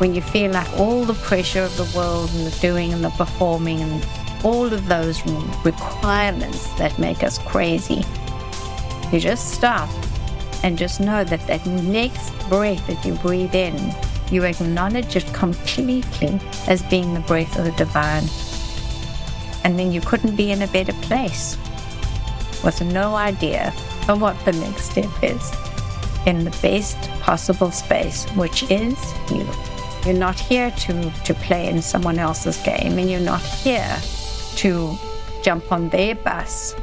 when 0.00 0.14
you 0.14 0.22
feel 0.22 0.52
like 0.52 0.68
all 0.78 1.04
the 1.04 1.14
pressure 1.14 1.62
of 1.62 1.76
the 1.76 1.90
world 1.96 2.30
and 2.30 2.46
the 2.46 2.58
doing 2.60 2.94
and 2.94 3.04
the 3.04 3.10
performing 3.10 3.80
and 3.80 4.06
all 4.42 4.72
of 4.72 4.86
those 4.86 5.24
requirements 5.64 6.66
that 6.78 6.98
make 6.98 7.22
us 7.22 7.36
crazy, 7.36 8.02
you 9.12 9.20
just 9.20 9.52
stop 9.52 9.90
and 10.62 10.78
just 10.78 10.98
know 10.98 11.24
that 11.24 11.46
that 11.46 11.66
next 11.66 12.30
breath 12.48 12.86
that 12.86 13.04
you 13.04 13.14
breathe 13.16 13.54
in 13.54 13.76
you 14.30 14.44
acknowledge 14.44 15.16
it 15.16 15.26
completely 15.32 16.40
as 16.66 16.82
being 16.82 17.14
the 17.14 17.20
breath 17.20 17.58
of 17.58 17.64
the 17.64 17.72
divine. 17.72 18.24
And 19.64 19.78
then 19.78 19.92
you 19.92 20.00
couldn't 20.00 20.36
be 20.36 20.50
in 20.50 20.62
a 20.62 20.66
better 20.66 20.92
place 21.02 21.56
with 22.62 22.80
no 22.80 23.14
idea 23.14 23.72
of 24.08 24.20
what 24.20 24.42
the 24.44 24.52
next 24.52 24.90
step 24.90 25.10
is 25.22 25.52
in 26.26 26.44
the 26.44 26.56
best 26.62 26.98
possible 27.20 27.70
space, 27.70 28.24
which 28.30 28.62
is 28.70 28.96
you. 29.30 29.46
You're 30.04 30.14
not 30.18 30.38
here 30.38 30.70
to, 30.70 31.10
to 31.10 31.34
play 31.34 31.68
in 31.68 31.80
someone 31.80 32.18
else's 32.18 32.58
game, 32.62 32.98
and 32.98 33.10
you're 33.10 33.20
not 33.20 33.42
here 33.42 33.98
to 34.56 34.98
jump 35.42 35.70
on 35.72 35.88
their 35.90 36.14
bus 36.14 36.74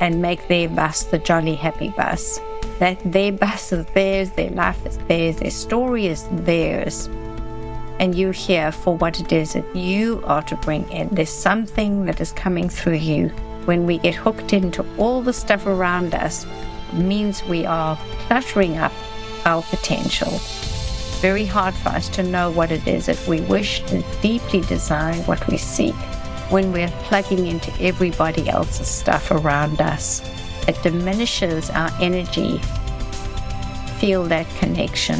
and 0.00 0.20
make 0.20 0.48
their 0.48 0.68
bus 0.68 1.04
the 1.04 1.18
jolly 1.18 1.54
happy 1.54 1.88
bus 1.90 2.40
that 2.78 3.00
their 3.04 3.32
bus 3.32 3.72
is 3.72 3.86
theirs, 3.86 4.30
their 4.32 4.50
life 4.50 4.84
is 4.86 4.98
theirs, 5.08 5.36
their 5.36 5.50
story 5.50 6.06
is 6.06 6.26
theirs. 6.30 7.06
And 8.00 8.14
you're 8.14 8.32
here 8.32 8.72
for 8.72 8.96
what 8.96 9.20
it 9.20 9.32
is 9.32 9.52
that 9.52 9.76
you 9.76 10.22
are 10.26 10.42
to 10.42 10.56
bring 10.56 10.90
in. 10.90 11.08
There's 11.10 11.30
something 11.30 12.06
that 12.06 12.20
is 12.20 12.32
coming 12.32 12.68
through 12.68 12.94
you. 12.94 13.28
When 13.66 13.86
we 13.86 13.98
get 13.98 14.14
hooked 14.14 14.52
into 14.52 14.84
all 14.98 15.22
the 15.22 15.32
stuff 15.32 15.66
around 15.66 16.14
us, 16.14 16.46
means 16.92 17.44
we 17.44 17.64
are 17.64 17.96
cluttering 18.26 18.76
up 18.76 18.92
our 19.46 19.62
potential. 19.62 20.30
Very 21.20 21.46
hard 21.46 21.74
for 21.74 21.90
us 21.90 22.08
to 22.10 22.22
know 22.22 22.50
what 22.50 22.70
it 22.70 22.86
is 22.86 23.06
that 23.06 23.26
we 23.26 23.40
wish 23.42 23.82
to 23.84 24.04
deeply 24.20 24.60
desire, 24.62 25.14
what 25.22 25.46
we 25.48 25.56
seek, 25.56 25.94
when 26.50 26.72
we're 26.72 26.92
plugging 27.04 27.46
into 27.46 27.72
everybody 27.80 28.48
else's 28.48 28.88
stuff 28.88 29.30
around 29.30 29.80
us 29.80 30.20
it 30.68 30.82
diminishes 30.82 31.70
our 31.70 31.90
energy. 32.00 32.58
Feel 33.98 34.24
that 34.24 34.46
connection. 34.58 35.18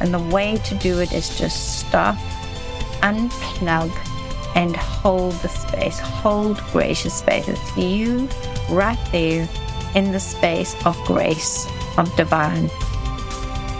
And 0.00 0.12
the 0.12 0.18
way 0.18 0.56
to 0.64 0.74
do 0.76 1.00
it 1.00 1.12
is 1.12 1.38
just 1.38 1.80
stop, 1.80 2.16
unplug, 3.02 3.90
and 4.54 4.76
hold 4.76 5.34
the 5.34 5.48
space. 5.48 5.98
Hold 5.98 6.58
gracious 6.72 7.14
space. 7.14 7.48
It's 7.48 7.76
you 7.76 8.28
right 8.68 8.98
there 9.12 9.48
in 9.94 10.12
the 10.12 10.20
space 10.20 10.74
of 10.86 10.96
grace, 11.04 11.66
of 11.98 12.14
divine. 12.16 12.70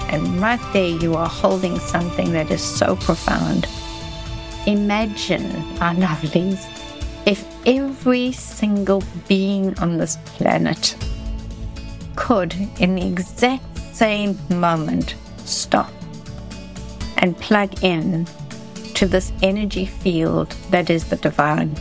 And 0.09 0.41
right 0.41 0.61
there, 0.73 0.89
you 0.89 1.15
are 1.15 1.29
holding 1.29 1.79
something 1.79 2.33
that 2.33 2.51
is 2.51 2.63
so 2.63 2.97
profound. 2.97 3.67
Imagine, 4.67 5.57
our 5.81 5.95
lovelies, 5.95 6.69
if 7.25 7.45
every 7.67 8.33
single 8.33 9.03
being 9.29 9.79
on 9.79 9.97
this 9.97 10.17
planet 10.25 10.97
could, 12.17 12.55
in 12.81 12.97
the 12.97 13.07
exact 13.07 13.79
same 13.95 14.37
moment, 14.51 15.15
stop 15.39 15.91
and 17.19 17.37
plug 17.39 17.85
in 17.85 18.27
to 18.95 19.07
this 19.07 19.33
energy 19.43 19.87
field 19.87 20.51
that 20.71 20.91
is 20.91 21.09
the 21.09 21.17
divine. 21.17 21.75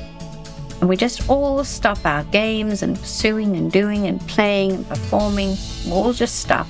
And 0.80 0.89
we 0.89 0.95
just 0.95 1.27
all 1.30 1.63
stop 1.63 2.06
our 2.06 2.23
games 2.25 2.84
and 2.84 2.97
pursuing 2.97 3.56
and 3.56 3.71
doing 3.71 4.08
and 4.08 4.19
playing 4.27 4.71
and 4.73 4.88
performing. 4.88 5.56
We 5.86 5.91
all 5.91 6.13
just 6.13 6.39
stop. 6.39 6.67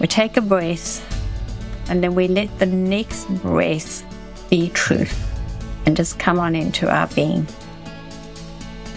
We 0.00 0.06
take 0.06 0.36
a 0.36 0.42
breath 0.42 1.00
and 1.88 2.02
then 2.02 2.14
we 2.14 2.28
let 2.28 2.58
the 2.58 2.66
next 2.66 3.28
breath 3.42 4.04
be 4.50 4.68
truth 4.70 5.31
and 5.86 5.96
just 5.96 6.18
come 6.18 6.38
on 6.38 6.54
into 6.54 6.88
our 6.88 7.06
being. 7.08 7.46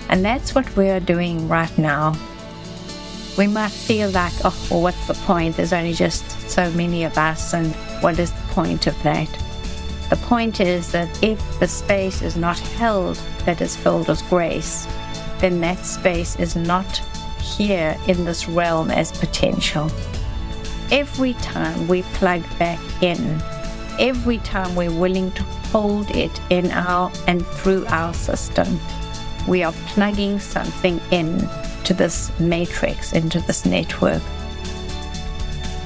And 0.09 0.23
that's 0.23 0.53
what 0.53 0.75
we 0.75 0.89
are 0.89 0.99
doing 0.99 1.47
right 1.47 1.75
now. 1.77 2.15
We 3.37 3.47
might 3.47 3.71
feel 3.71 4.09
like, 4.11 4.33
oh, 4.45 4.67
well, 4.71 4.81
what's 4.81 5.07
the 5.07 5.13
point? 5.13 5.57
There's 5.57 5.73
only 5.73 5.93
just 5.93 6.49
so 6.49 6.71
many 6.71 7.03
of 7.03 7.17
us, 7.17 7.53
and 7.53 7.73
what 8.01 8.17
is 8.17 8.31
the 8.31 8.47
point 8.49 8.87
of 8.87 9.01
that? 9.03 9.27
The 10.09 10.15
point 10.17 10.61
is 10.61 10.91
that 10.91 11.23
if 11.23 11.59
the 11.59 11.67
space 11.67 12.21
is 12.21 12.37
not 12.37 12.59
held 12.59 13.15
that 13.45 13.59
is 13.59 13.75
filled 13.75 14.07
with 14.07 14.27
grace, 14.29 14.87
then 15.39 15.59
that 15.61 15.79
space 15.79 16.39
is 16.39 16.55
not 16.55 16.97
here 17.41 17.97
in 18.07 18.23
this 18.23 18.47
realm 18.47 18.91
as 18.91 19.11
potential. 19.11 19.89
Every 20.91 21.33
time 21.33 21.87
we 21.87 22.03
plug 22.13 22.43
back 22.59 22.79
in, 23.01 23.41
every 23.99 24.37
time 24.39 24.75
we're 24.75 24.91
willing 24.91 25.31
to 25.31 25.43
hold 25.71 26.09
it 26.11 26.39
in 26.49 26.71
our 26.71 27.11
and 27.27 27.45
through 27.45 27.85
our 27.87 28.13
system. 28.13 28.79
We 29.47 29.63
are 29.63 29.73
plugging 29.87 30.39
something 30.39 30.99
in 31.11 31.47
to 31.85 31.93
this 31.93 32.31
matrix, 32.39 33.13
into 33.13 33.39
this 33.41 33.65
network. 33.65 34.21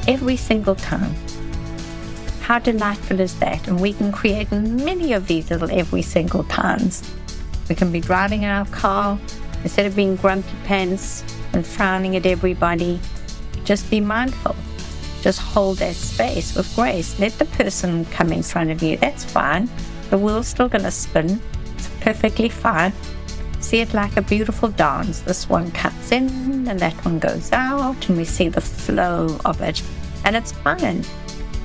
Every 0.08 0.38
single 0.38 0.76
time. 0.76 1.14
How 2.42 2.60
delightful 2.60 3.20
is 3.20 3.38
that? 3.40 3.68
And 3.68 3.80
we 3.80 3.94
can 3.94 4.12
create 4.12 4.52
many 4.52 5.14
of 5.14 5.28
these 5.28 5.52
little 5.52 5.70
every 5.72 6.02
single 6.02 6.44
times. 6.46 7.04
We 7.68 7.76
can 7.76 7.92
be 7.92 8.00
driving 8.00 8.44
in 8.44 8.50
our 8.50 8.66
car, 8.68 9.20
instead 9.64 9.86
of 9.86 9.96
being 9.96 10.16
grumpy 10.16 10.56
pants 10.64 11.24
and 11.54 11.66
frowning 11.66 12.16
at 12.16 12.26
everybody, 12.26 13.00
just 13.66 13.90
be 13.92 14.00
mindful 14.00 14.56
just 15.22 15.40
hold 15.40 15.78
that 15.78 15.96
space 15.96 16.56
with 16.56 16.74
grace. 16.76 17.20
Let 17.20 17.38
the 17.38 17.46
person 17.46 18.06
come 18.06 18.32
in 18.32 18.44
front 18.44 18.72
of 18.72 18.82
you. 18.82 18.98
That's 18.98 19.26
fine. 19.26 19.70
The 20.10 20.18
wheel's 20.18 20.48
still 20.48 20.70
going 20.70 20.84
to 20.84 20.92
spin. 20.92 21.42
It's 21.76 21.90
perfectly 22.02 22.50
fine. 22.50 22.94
See 23.60 23.82
it 23.82 23.94
like 23.94 24.16
a 24.18 24.22
beautiful 24.22 24.70
dance. 24.70 25.20
This 25.20 25.50
one 25.50 25.72
cuts 25.72 26.12
in 26.12 26.68
and 26.68 26.80
that 26.80 26.94
one 27.04 27.20
goes 27.20 27.52
out, 27.52 28.08
and 28.08 28.18
we 28.18 28.24
see 28.24 28.48
the 28.48 28.62
flow 28.62 29.38
of 29.44 29.62
it. 29.62 29.82
And 30.24 30.36
it's 30.36 30.52
fine. 30.52 31.04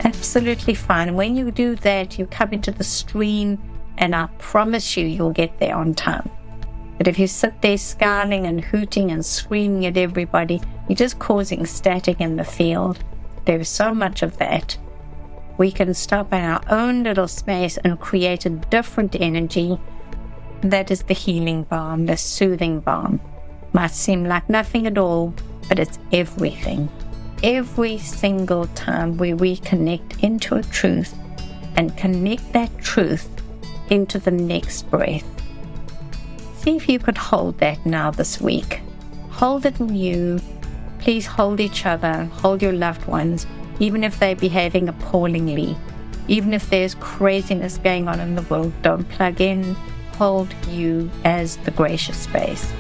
Absolutely 0.02 0.74
fine. 0.74 1.14
When 1.14 1.36
you 1.36 1.50
do 1.50 1.76
that, 1.76 2.18
you 2.18 2.26
come 2.26 2.52
into 2.52 2.72
the 2.72 2.84
stream, 2.84 3.58
and 3.98 4.14
I 4.14 4.28
promise 4.38 4.96
you, 4.96 5.06
you'll 5.06 5.30
get 5.30 5.58
there 5.60 5.76
on 5.76 5.94
time. 5.94 6.28
But 6.98 7.08
if 7.08 7.18
you 7.18 7.26
sit 7.26 7.60
there 7.62 7.78
scowling 7.78 8.46
and 8.46 8.60
hooting 8.60 9.10
and 9.10 9.24
screaming 9.24 9.86
at 9.86 9.96
everybody, 9.96 10.60
you're 10.88 10.96
just 10.96 11.18
causing 11.18 11.64
static 11.66 12.20
in 12.20 12.36
the 12.36 12.44
field. 12.44 13.02
There's 13.44 13.68
so 13.68 13.94
much 13.94 14.22
of 14.22 14.38
that. 14.38 14.76
we 15.56 15.70
can 15.70 15.94
stop 15.94 16.32
in 16.32 16.40
our 16.40 16.60
own 16.68 17.04
little 17.04 17.28
space 17.28 17.76
and 17.78 18.00
create 18.00 18.46
a 18.46 18.50
different 18.50 19.16
energy. 19.20 19.78
That 20.62 20.90
is 20.90 21.02
the 21.04 21.14
healing 21.14 21.64
balm, 21.64 22.06
the 22.06 22.16
soothing 22.16 22.80
balm. 22.80 23.20
Might 23.72 23.90
seem 23.92 24.24
like 24.24 24.48
nothing 24.48 24.86
at 24.86 24.98
all, 24.98 25.34
but 25.68 25.78
it's 25.78 25.98
everything. 26.12 26.88
Every 27.42 27.98
single 27.98 28.66
time 28.68 29.16
we 29.16 29.32
reconnect 29.32 30.22
into 30.22 30.56
a 30.56 30.62
truth 30.62 31.14
and 31.76 31.96
connect 31.96 32.52
that 32.52 32.76
truth 32.78 33.28
into 33.90 34.18
the 34.18 34.30
next 34.30 34.90
breath. 34.90 35.24
See 36.56 36.76
if 36.76 36.88
you 36.88 36.98
could 36.98 37.18
hold 37.18 37.58
that 37.58 37.84
now 37.84 38.10
this 38.10 38.40
week. 38.40 38.80
Hold 39.30 39.66
it 39.66 39.78
in 39.78 39.94
you. 39.94 40.40
Please 41.04 41.26
hold 41.26 41.60
each 41.60 41.84
other, 41.84 42.24
hold 42.32 42.62
your 42.62 42.72
loved 42.72 43.06
ones, 43.06 43.46
even 43.78 44.02
if 44.02 44.18
they're 44.18 44.34
behaving 44.34 44.88
appallingly. 44.88 45.76
Even 46.28 46.54
if 46.54 46.70
there's 46.70 46.94
craziness 46.94 47.76
going 47.76 48.08
on 48.08 48.20
in 48.20 48.36
the 48.36 48.42
world, 48.44 48.72
don't 48.80 49.06
plug 49.10 49.38
in. 49.38 49.74
Hold 50.16 50.48
you 50.70 51.10
as 51.22 51.58
the 51.58 51.72
gracious 51.72 52.16
space. 52.16 52.72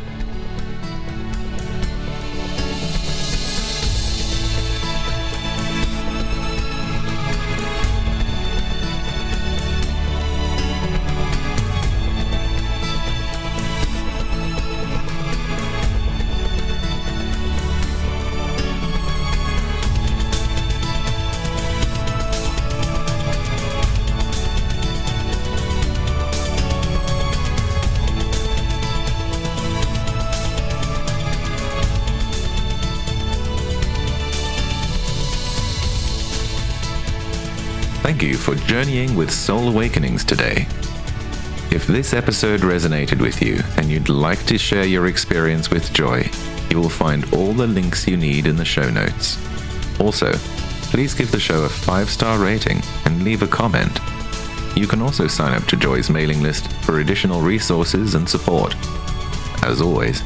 Thank 38.14 38.30
you 38.30 38.36
for 38.36 38.54
journeying 38.54 39.16
with 39.16 39.28
Soul 39.28 39.68
Awakenings 39.68 40.24
today. 40.24 40.68
If 41.72 41.88
this 41.88 42.14
episode 42.14 42.60
resonated 42.60 43.20
with 43.20 43.42
you 43.42 43.60
and 43.76 43.90
you'd 43.90 44.08
like 44.08 44.46
to 44.46 44.56
share 44.56 44.84
your 44.84 45.08
experience 45.08 45.68
with 45.68 45.92
Joy, 45.92 46.30
you 46.70 46.78
will 46.78 46.88
find 46.88 47.24
all 47.34 47.52
the 47.52 47.66
links 47.66 48.06
you 48.06 48.16
need 48.16 48.46
in 48.46 48.54
the 48.54 48.64
show 48.64 48.88
notes. 48.88 49.36
Also, 49.98 50.30
please 50.92 51.12
give 51.12 51.32
the 51.32 51.40
show 51.40 51.64
a 51.64 51.68
five 51.68 52.08
star 52.08 52.38
rating 52.38 52.80
and 53.04 53.24
leave 53.24 53.42
a 53.42 53.48
comment. 53.48 53.98
You 54.76 54.86
can 54.86 55.02
also 55.02 55.26
sign 55.26 55.52
up 55.52 55.64
to 55.64 55.76
Joy's 55.76 56.08
mailing 56.08 56.40
list 56.40 56.70
for 56.84 57.00
additional 57.00 57.40
resources 57.40 58.14
and 58.14 58.28
support. 58.28 58.76
As 59.64 59.80
always, 59.80 60.22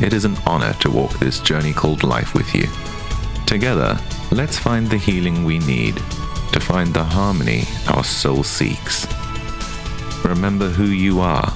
it 0.00 0.12
is 0.12 0.24
an 0.24 0.36
honor 0.46 0.74
to 0.74 0.92
walk 0.92 1.18
this 1.18 1.40
journey 1.40 1.72
called 1.72 2.04
life 2.04 2.34
with 2.34 2.54
you. 2.54 2.68
Together, 3.46 3.98
let's 4.30 4.56
find 4.56 4.88
the 4.88 4.96
healing 4.96 5.44
we 5.44 5.58
need 5.58 6.00
to 6.52 6.60
find 6.60 6.92
the 6.92 7.02
harmony 7.02 7.64
our 7.88 8.04
soul 8.04 8.42
seeks. 8.42 9.06
Remember 10.24 10.68
who 10.68 10.84
you 10.84 11.20
are 11.20 11.52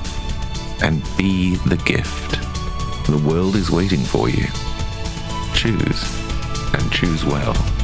and 0.82 1.02
be 1.16 1.56
the 1.66 1.76
gift. 1.85 2.32
The 3.06 3.22
world 3.26 3.56
is 3.56 3.70
waiting 3.70 4.00
for 4.00 4.28
you. 4.28 4.46
Choose 5.54 6.02
and 6.74 6.90
choose 6.90 7.24
well. 7.24 7.75